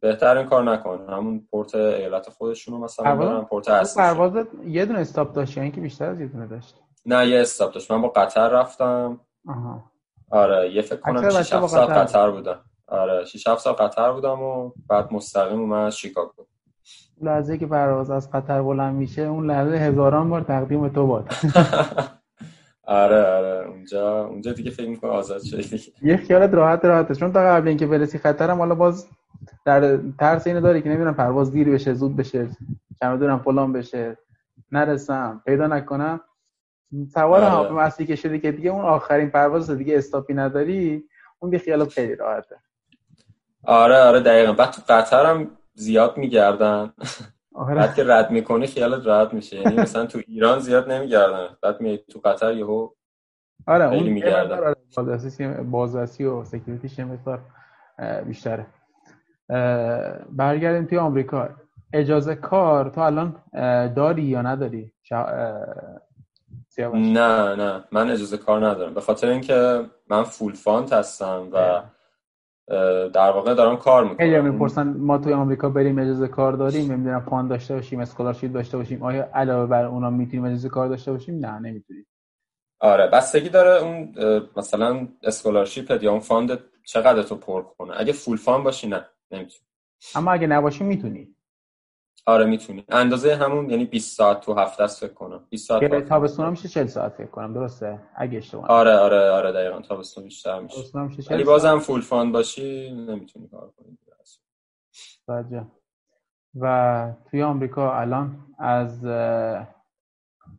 بهتر 0.00 0.36
این 0.36 0.46
کار 0.46 0.62
نکنن 0.62 1.14
همون 1.14 1.46
پورت 1.50 1.74
ایالت 1.74 2.30
خودشون 2.30 2.74
رو 2.74 2.80
مثلا 2.84 3.16
برن 3.16 3.44
پورت 3.44 3.68
اصلی 3.68 4.02
پرواز 4.02 4.46
یه 4.66 4.86
دونه 4.86 4.98
استاپ 4.98 5.32
داشت 5.32 5.56
یعنی 5.56 5.70
که 5.70 5.80
بیشتر 5.80 6.10
از 6.10 6.20
یه 6.20 6.26
دونه 6.26 6.46
داشت؟ 6.46 6.74
نه 7.06 7.28
یه 7.28 7.40
استاپ 7.40 7.74
داشت. 7.74 7.90
من 7.90 8.02
با 8.02 8.08
قطر 8.08 8.48
رفتم. 8.48 9.20
آها. 9.48 9.90
آره 10.30 10.72
یه 10.72 10.82
فکر 10.82 11.00
کنم 11.00 11.30
6 11.30 11.52
7 11.52 11.66
سال 11.66 11.86
قطر. 11.86 12.30
بودم 12.30 12.64
آره 12.86 13.24
6 13.24 13.48
7 13.48 13.60
سال 13.60 13.72
قطر 13.72 14.12
بودم 14.12 14.42
و 14.42 14.70
بعد 14.88 15.12
مستقیم 15.12 15.60
اومد 15.60 15.90
شیکاگو. 15.90 16.44
لحظه 17.22 17.58
که 17.58 17.66
پرواز 17.66 18.10
از 18.10 18.30
قطر 18.30 18.62
بلند 18.62 18.94
میشه 18.94 19.22
اون 19.22 19.50
لحظه 19.50 19.76
هزاران 19.76 20.30
بار 20.30 20.40
تقدیم 20.40 20.88
تو 20.88 21.06
باد. 21.06 21.28
آره 22.86 23.22
آره 23.22 23.68
اونجا 23.68 24.24
اونجا 24.24 24.52
دیگه 24.52 24.70
فکر 24.70 24.88
می‌کنم 24.88 25.10
آزاد 25.10 25.42
شدی. 25.42 25.80
یه 26.10 26.16
خیالت 26.16 26.54
راحت 26.54 26.84
راحته. 26.84 27.14
چون 27.14 27.32
تا 27.32 27.40
قبل 27.40 27.68
اینکه 27.68 27.86
برسی 27.86 28.18
خطرم 28.18 28.58
حالا 28.58 28.74
باز 28.74 29.06
در 29.64 29.98
ترس 30.18 30.46
اینو 30.46 30.60
داری 30.60 30.82
که 30.82 30.88
نمی‌دونم 30.88 31.14
پرواز 31.14 31.52
دیر 31.52 31.70
بشه 31.70 31.94
زود 31.94 32.16
بشه 32.16 32.48
چمدونم 33.00 33.38
فلان 33.38 33.72
بشه 33.72 34.18
نرسم 34.72 35.42
پیدا 35.46 35.66
نکنم. 35.66 36.20
سوار 37.14 37.42
آره. 37.44 37.78
اصلی 37.78 38.06
که 38.06 38.16
شدی 38.16 38.40
که 38.40 38.52
دیگه 38.52 38.70
اون 38.70 38.84
آخرین 38.84 39.30
پرواز 39.30 39.70
دیگه 39.70 39.98
استاپی 39.98 40.34
نداری 40.34 41.04
اون 41.38 41.50
بی 41.50 41.58
خیالت 41.58 41.88
خیلی 41.88 42.14
راحته. 42.14 42.56
آره 43.66 43.98
آره 43.98 44.20
دقیقا. 44.20 44.52
بعد 44.52 44.70
تو 44.70 44.82
قطر 44.88 45.26
هم 45.26 45.50
زیاد 45.74 46.16
میگردن. 46.16 46.92
آره. 47.54 47.74
بعد 47.74 47.94
که 47.94 48.04
رد 48.06 48.30
می‌کنی 48.30 48.66
خیالت 48.66 49.06
راحت 49.06 49.34
میشه. 49.34 49.56
یعنی 49.56 49.76
مثلا 49.76 50.06
تو 50.06 50.20
ایران 50.26 50.58
زیاد 50.58 50.92
نمیگردن. 50.92 51.48
بعد 51.62 51.80
می 51.80 51.98
تو 51.98 52.20
قطر 52.24 52.52
یهو 52.52 52.88
آره 53.66 53.84
اون 53.84 54.02
میگردن. 54.02 54.74
بازرسی 55.70 56.24
و 56.24 56.44
سکیوریتیش 56.44 57.00
مقدار 57.00 57.40
بیشتره. 58.26 58.66
برگردیم 60.30 60.86
توی 60.86 60.98
آمریکا. 60.98 61.48
اجازه 61.92 62.34
کار 62.34 62.90
تو 62.90 63.00
الان 63.00 63.36
داری 63.94 64.22
یا 64.22 64.42
نداری؟ 64.42 64.92
نه 66.94 67.54
نه. 67.54 67.84
من 67.92 68.10
اجازه 68.10 68.36
کار 68.36 68.66
ندارم. 68.66 68.94
به 68.94 69.00
خاطر 69.00 69.28
اینکه 69.28 69.84
من 70.10 70.22
full 70.24 70.52
fund 70.52 70.92
هستم 70.92 71.48
و 71.52 71.82
در 72.68 73.30
واقع 73.30 73.54
دارن 73.54 73.76
کار 73.76 74.04
می‌کنن 74.04 74.16
خیلی 74.16 74.40
می‌پرسن 74.40 74.88
ما 74.88 75.18
توی 75.18 75.32
آمریکا 75.32 75.68
بریم 75.68 75.98
اجازه 75.98 76.28
کار 76.28 76.52
داریم 76.52 76.92
نمی‌دونم 76.92 77.20
fund 77.20 77.50
داشته 77.50 77.74
باشیم 77.74 78.00
scholarship 78.00 78.52
داشته 78.52 78.76
باشیم 78.76 79.02
آیا 79.02 79.30
علاوه 79.34 79.66
بر 79.66 79.84
اونا 79.84 80.10
می‌تونیم 80.10 80.44
اجازه 80.44 80.68
کار 80.68 80.88
داشته 80.88 81.12
باشیم؟ 81.12 81.38
نه 81.38 81.58
نمی‌تونیم. 81.58 82.06
آره 82.80 83.06
بستگی 83.06 83.48
داره 83.48 83.82
اون 83.82 84.14
مثلا 84.56 85.08
scholarship 85.22 86.02
یا 86.02 86.10
اون 86.10 86.20
fund 86.20 86.58
چقدر 86.84 87.22
تو 87.22 87.36
پر 87.36 87.62
کنه. 87.62 87.92
اگه 87.96 88.12
full 88.12 88.36
fund 88.36 88.64
باشی 88.64 88.88
نه 88.88 89.06
نمی‌تونی. 89.30 89.66
اما 90.14 90.32
اگه 90.32 90.46
نباشی 90.46 90.84
می‌تونی. 90.84 91.33
آره 92.26 92.44
می‌تونی. 92.44 92.84
اندازه 92.88 93.36
همون 93.36 93.70
یعنی 93.70 93.84
20 93.84 94.16
ساعت 94.16 94.40
تو 94.40 94.54
هفته 94.54 94.82
است 94.82 95.00
فکر 95.00 95.14
کنم. 95.14 95.40
20 95.50 95.68
ساعت 95.68 95.90
که 95.90 96.00
تابستون 96.00 96.50
میشه 96.50 96.68
40 96.68 96.86
ساعت 96.86 97.12
فکر 97.12 97.26
کنم 97.26 97.54
درسته؟ 97.54 97.98
اگه 98.14 98.38
اشتباه 98.38 98.66
آره 98.66 98.96
آره 98.96 99.30
آره 99.30 99.52
دقیقاً. 99.52 99.80
تابستون 99.80 100.24
بیشتر 100.24 100.60
میشه. 100.60 100.80
ولی 101.30 101.44
بازم 101.44 101.78
فول 101.78 102.00
فاند 102.00 102.32
باشی 102.32 102.92
نمی‌تونی 102.92 103.48
کار 103.48 103.70
کنی. 103.76 103.98
بله. 105.26 105.66
و 106.60 107.12
توی 107.30 107.42
آمریکا 107.42 108.00
الان 108.00 108.36
از 108.58 109.04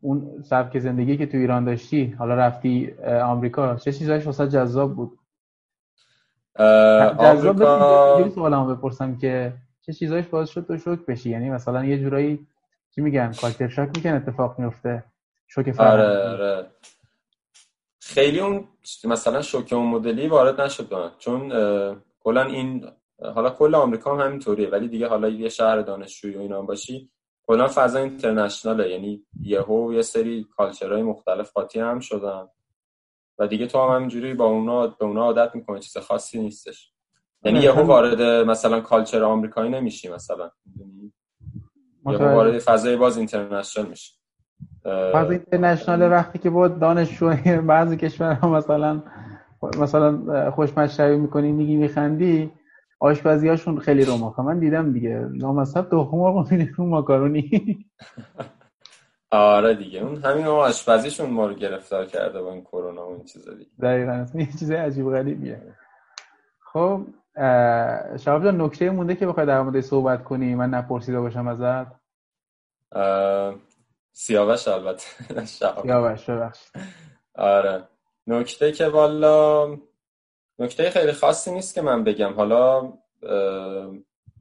اون 0.01 0.41
سبک 0.43 0.79
زندگی 0.79 1.17
که 1.17 1.25
تو 1.25 1.37
ایران 1.37 1.65
داشتی 1.65 2.15
حالا 2.19 2.35
رفتی 2.35 2.93
آمریکا 3.03 3.75
چه 3.75 3.91
چیزایش 3.91 4.25
واسه 4.25 4.47
جذاب 4.47 4.95
بود؟ 4.95 5.19
جذاب 7.19 7.61
آمریکا... 7.61 8.29
سوالمو 8.29 8.75
بپرسم 8.75 9.17
که 9.17 9.53
چه 9.85 9.93
چیزایش 9.93 10.25
باعث 10.25 10.49
شد 10.49 10.67
تو 10.67 10.77
شوک 10.77 11.05
بشی. 11.05 11.29
یعنی 11.29 11.49
مثلا 11.49 11.85
یه 11.85 11.99
جورایی 11.99 12.47
چی 12.95 13.01
میگن 13.01 13.33
کالچر 13.41 13.67
شاک 13.67 13.89
میگن 13.95 14.13
اتفاق 14.13 14.59
میفته 14.59 15.03
شوک 15.47 15.79
آره 15.79 16.27
آره. 16.27 16.71
خیلی 17.99 18.39
اون 18.39 18.67
مثلا 19.03 19.41
شوک 19.41 19.73
اون 19.73 19.85
مدلی 19.85 20.27
وارد 20.27 20.61
نشد 20.61 21.11
چون 21.17 21.49
کلا 22.19 22.41
این 22.41 22.89
حالا 23.35 23.49
کل 23.49 23.75
آمریکا 23.75 24.15
هم 24.15 24.25
همینطوریه 24.25 24.69
ولی 24.69 24.87
دیگه 24.87 25.07
حالا 25.07 25.29
یه 25.29 25.49
شهر 25.49 25.81
دانشجویی 25.81 26.35
و 26.35 26.39
اینا 26.39 26.61
باشی 26.61 27.09
کلا 27.47 27.67
فضا 27.67 27.99
اینترنشناله. 27.99 28.89
یعنی 28.89 29.25
یهو 29.41 29.93
یه 29.93 30.01
سری 30.01 30.47
کالچرهای 30.57 31.03
مختلف 31.03 31.51
قاطی 31.51 31.79
هم 31.79 31.99
شدن. 31.99 32.47
و 33.37 33.47
دیگه 33.47 33.67
تو 33.67 33.81
هم 33.81 33.95
همینجوری 33.95 34.33
با 34.33 34.45
اونا 34.45 34.87
به 34.87 35.05
اونا 35.05 35.23
عادت 35.23 35.55
می‌کنه 35.55 35.79
چیز 35.79 35.97
خاصی 35.97 36.39
نیستش. 36.39 36.94
یعنی 37.43 37.59
یهو 37.59 37.81
وارد 37.81 38.21
مثلا 38.21 38.81
کالچر 38.81 39.23
آمریکایی 39.23 39.69
نمیشی 39.71 40.09
مثلا 40.09 40.51
یهو 42.05 42.23
وارد 42.23 42.59
فضای 42.59 42.95
باز 42.95 43.17
اینترنشنال 43.17 43.85
میشی. 43.87 44.13
فضا 44.85 45.29
اینترنشنال 45.29 46.11
وقتی 46.11 46.39
که 46.39 46.49
بود 46.49 46.79
دانشجو 46.79 47.35
بعضی 47.67 47.97
کشورها 47.97 48.49
مثلا 48.49 49.03
مثلا 49.79 50.51
خوشمشربی 50.51 51.17
می‌کنی 51.17 51.51
میگی 51.51 51.75
میخندی 51.75 52.51
آشپزی 52.99 53.47
هاشون 53.47 53.79
خیلی 53.79 54.05
رو 54.05 54.33
من 54.43 54.59
دیدم 54.59 54.93
دیگه 54.93 55.27
لامصب 55.33 55.89
دو 55.89 56.09
مرغ 56.13 56.51
رو 56.77 56.85
ماکارونی. 56.85 57.49
آره 59.31 59.75
دیگه 59.75 59.99
اون 59.99 60.15
همین 60.17 60.45
آشپزیشون 60.45 61.29
ما 61.29 61.47
رو 61.47 61.53
گرفتار 61.53 62.05
کرده 62.05 62.41
با 62.41 62.51
این 62.51 62.61
کرونا 62.63 63.07
و 63.09 63.13
این 63.13 63.23
چیزا 63.23 63.53
دیگه. 63.53 63.69
دقیقاً 63.81 64.25
یه 64.35 64.47
چیز 64.59 64.71
عجیب 64.71 65.09
غریبیه. 65.09 65.75
خب 66.73 67.01
شباب 68.17 68.43
جان 68.43 68.61
نکته 68.61 68.89
مونده 68.89 69.15
که 69.15 69.27
بخوای 69.27 69.45
در 69.45 69.61
مورد 69.61 69.81
صحبت 69.81 70.23
کنی 70.23 70.55
من 70.55 70.69
نپرسیده 70.69 71.19
باشم 71.19 71.47
ازت. 71.47 71.87
سیاوش 74.11 74.67
البته 74.67 75.05
سیاوش 75.45 76.29
ببخشید. 76.29 76.71
آره. 77.35 77.87
نکته 78.27 78.71
که 78.71 78.87
والا 78.87 79.67
نکته 80.59 80.89
خیلی 80.89 81.11
خاصی 81.11 81.51
نیست 81.51 81.75
که 81.75 81.81
من 81.81 82.03
بگم. 82.03 82.33
حالا 82.33 82.93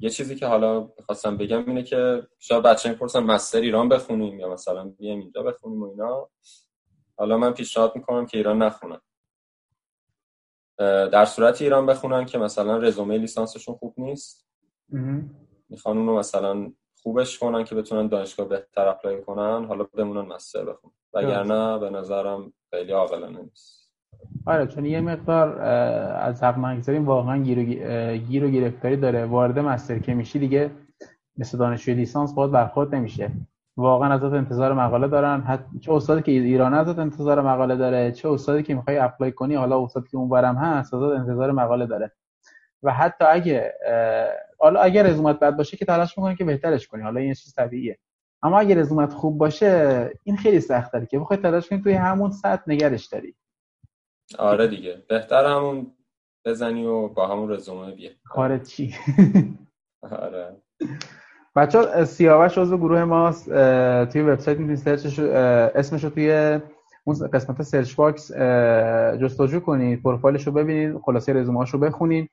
یه 0.01 0.11
چیزی 0.11 0.37
که 0.37 0.47
حالا 0.47 0.89
خواستم 1.07 1.37
بگم 1.37 1.67
اینه 1.67 1.83
که 1.83 2.27
شاید 2.39 2.63
بچه 2.63 2.89
می‌پرسن 2.91 3.21
مستر 3.21 3.59
ایران 3.59 3.89
بخونیم 3.89 4.41
یا 4.41 4.49
مثلا 4.49 4.85
بیایم 4.85 5.21
اینجا 5.21 5.43
بخونیم 5.43 5.83
و 5.83 5.91
اینا. 5.91 6.29
حالا 7.17 7.39
من 7.39 7.53
پیشنهاد 7.53 7.97
می‌کنم 7.97 8.27
که 8.27 8.39
ایران 8.39 8.63
نخونن. 8.63 9.01
در 10.79 11.25
صورتی 11.25 11.63
ایران 11.63 11.87
بخونن 11.87 12.25
که 12.25 12.39
مثلا 12.39 12.77
رزومه 12.77 13.19
لیسانسشون 13.19 13.75
خوب 13.75 13.95
نیست. 13.99 14.49
می‌خوان 15.69 15.99
اونو 15.99 16.19
مثلا 16.19 16.73
خوبش 17.03 17.39
کنن 17.39 17.65
که 17.65 17.75
بتونن 17.75 18.09
دانشگاه 18.09 18.49
بهتر 18.49 18.89
apply 18.89 19.23
کنن. 19.23 19.65
حالا 19.65 19.85
بمونن 19.85 20.35
master 20.35 20.65
بخونن. 20.65 20.95
وگرنه 21.15 21.79
به 21.79 21.91
نظرم 21.91 22.53
خیلی 22.71 22.93
عاقلانه 22.93 23.43
نیست. 23.43 23.85
آره 24.47 24.67
چون 24.67 24.87
یه 24.87 25.01
مقدار 25.01 25.59
از 25.59 26.43
حق 26.43 26.59
نگذریم 26.59 27.07
واقعا 27.07 27.43
گیر 27.43 27.59
و, 27.59 27.63
گیر 28.17 28.45
و 28.45 28.49
گرفتاری 28.49 28.97
داره. 28.97 29.27
وارد 29.27 29.59
master 29.59 29.99
که 29.99 30.15
میشی 30.15 30.39
دیگه 30.39 30.71
مثل 31.37 31.59
دانشجوی 31.59 31.95
لیسانس 31.95 32.35
باهات 32.35 32.51
برخورد 32.51 32.95
نمیشه. 32.95 33.31
واقعا 33.77 34.15
ازت 34.15 34.25
انتظار 34.25 34.73
مقاله 34.73 35.09
دارن 35.09 35.41
حتی 35.41 35.79
چه 35.79 35.93
استادی 35.93 36.23
که 36.23 36.33
ایران 36.33 36.75
ازت 36.75 36.99
انتظار 36.99 37.41
مقاله 37.41 37.77
داره؟ 37.77 38.13
چه 38.13 38.29
استادی 38.29 38.63
که 38.63 38.75
می‌خوای 38.75 38.99
apply 38.99 39.33
کنی؟ 39.33 39.55
حالا 39.55 39.85
استادی 39.85 40.09
که 40.09 40.17
اونورم 40.17 40.57
هست 40.57 40.95
ازت 40.95 41.19
انتظار 41.19 41.53
مقاله 41.53 41.87
داره. 41.87 42.13
و 42.83 42.93
حتی 42.93 43.25
اگه 43.25 43.73
حالا 44.59 44.81
اگر 44.81 45.03
رزومت 45.03 45.41
بد 45.41 45.57
باشه 45.57 45.77
که 45.77 45.85
تلاش 45.85 46.19
می‌کنی 46.19 46.37
که 46.37 46.45
بهترش 46.45 46.89
کنی. 46.89 47.03
حالا 47.03 47.21
این 47.21 47.35
چیز 47.35 47.55
طبیعیه. 47.55 47.99
اما 48.43 48.59
اگه 48.59 48.75
رزومت 48.75 49.13
خوب 49.13 49.39
باشه 49.39 50.13
این 50.23 50.37
خیلی 50.37 50.61
سخت 50.61 51.09
که 51.09 51.19
بخوای 51.19 51.39
تلاش 51.39 51.69
کنی 51.69 51.83
توی 51.83 51.93
همون 51.93 52.31
سطح 52.31 52.63
نگهش 52.67 53.07
داری. 53.07 53.35
آره 54.39 54.67
دیگه. 54.69 55.03
بهتر 55.09 55.45
همون 55.45 55.87
بزنی 56.45 56.87
و 56.87 57.09
با 57.09 57.27
همون 57.27 57.51
رزومه 57.51 57.95
بیا. 57.95 58.11
کارت 58.25 58.63
چی؟ 58.63 58.95
آره. 60.03 60.57
بچه‌ها 61.57 62.05
سیاوش 62.05 62.59
عضو 62.59 62.79
گروه 62.79 63.05
ماست 63.05 63.45
توی 64.05 64.23
وبسایت 64.23 64.59
می‌تونید 64.59 64.79
search 64.79 65.09
ش 65.09 65.19
اسمش 65.19 66.05
رو 66.05 66.11
توی 66.11 66.61
اون 67.05 67.29
قسمت 67.33 67.63
search 67.63 67.95
box 67.95 68.33
جستجو 69.21 69.61
کنید 69.61 70.03
پروفایلش 70.03 70.47
رو 70.47 70.53
ببینید 70.53 70.99
خلاصه 71.03 71.33
رزومه‌اش 71.33 71.71
رو 71.71 71.79
بخونید 71.79 72.31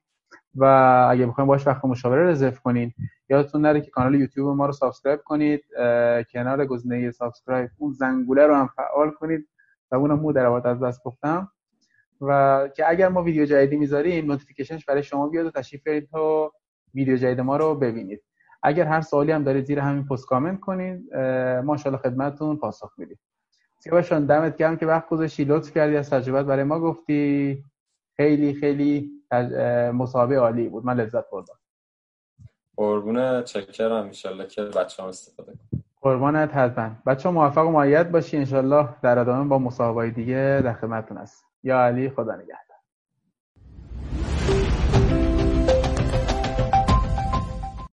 و 0.55 0.65
اگه 1.11 1.25
بخواید 1.25 1.47
باش 1.47 1.67
وقت 1.67 1.85
مشاوره 1.85 2.23
رزرو 2.23 2.51
کنید. 2.63 2.95
یادتون 3.29 3.61
نره 3.61 3.81
که 3.81 3.91
کانال 3.91 4.15
یوتیوب 4.15 4.55
ما 4.55 4.65
رو 4.65 4.71
subscribe 4.71 5.19
کنید 5.25 5.61
کنار 6.33 6.65
گزینه 6.65 7.11
subscribe 7.11 7.69
اون 7.77 7.93
زنگوله 7.93 8.47
رو 8.47 8.55
هم 8.55 8.69
فعال 8.75 9.11
کنید 9.11 9.47
و 9.91 9.95
اونم 9.95 10.19
مو 10.19 10.31
در 10.31 10.45
از 10.45 10.79
دست 10.83 11.03
گفتم. 11.03 11.51
و 12.21 12.69
که 12.75 12.89
اگر 12.89 13.09
ما 13.09 13.23
ویدیو 13.23 13.45
جدیدی 13.45 13.75
می‌ذاریم 13.75 14.25
notification 14.31 14.77
ش 14.77 14.85
برای 14.85 15.03
شما 15.03 15.27
بیاد 15.27 15.45
و 15.45 15.51
تشریف 15.51 15.83
برید 15.83 16.09
تا 16.11 16.51
ویدیو 16.95 17.17
جدید 17.17 17.41
ما 17.41 17.57
رو 17.57 17.75
ببینید. 17.75 18.23
اگر 18.63 18.85
هر 18.85 19.01
سوالی 19.01 19.31
هم 19.31 19.43
دارید 19.43 19.65
زیر 19.65 19.79
همین 19.79 20.05
پست 20.05 20.25
کامنت 20.25 20.59
کنید 20.59 21.15
ما 21.65 21.77
ان 21.85 21.97
خدمتتون 21.97 22.57
پاسخ 22.57 22.93
میدیم. 22.97 23.19
سیاوشان 23.79 24.25
دمت 24.25 24.57
گرم 24.57 24.77
که 24.77 24.85
وقت 24.85 25.09
گذاشتی 25.09 25.43
لطف 25.43 25.71
کردی 25.71 25.97
از 25.97 26.09
تجربت 26.09 26.45
برای 26.45 26.63
ما 26.63 26.79
گفتی. 26.79 27.63
خیلی 28.17 28.53
خیلی 28.53 29.11
مصاحبه 29.93 30.39
عالی 30.39 30.69
بود. 30.69 30.85
من 30.85 30.95
لذت 30.95 31.29
بردم. 31.29 31.53
قربون 32.75 33.43
چکرم. 33.43 33.93
ان 33.93 34.47
که 34.47 34.61
بچه‌ها 34.63 35.09
استفاده 35.09 35.51
کنن. 35.51 35.83
قربانت 36.01 36.55
حتما. 36.55 36.91
بچه 37.05 37.29
موفق 37.29 37.67
و 37.67 37.71
معید 37.71 38.11
باشی. 38.11 38.37
انشالله 38.37 38.89
در 39.01 39.19
ادامه 39.19 39.49
با 39.49 39.59
مصاحبه 39.59 40.09
دیگه 40.09 40.61
در 40.63 40.73
خدمتتون 40.73 41.17
هست 41.17 41.45
یا 41.63 41.79
علی 41.79 42.09
خدا 42.09 42.35
نگهدار. 42.35 42.70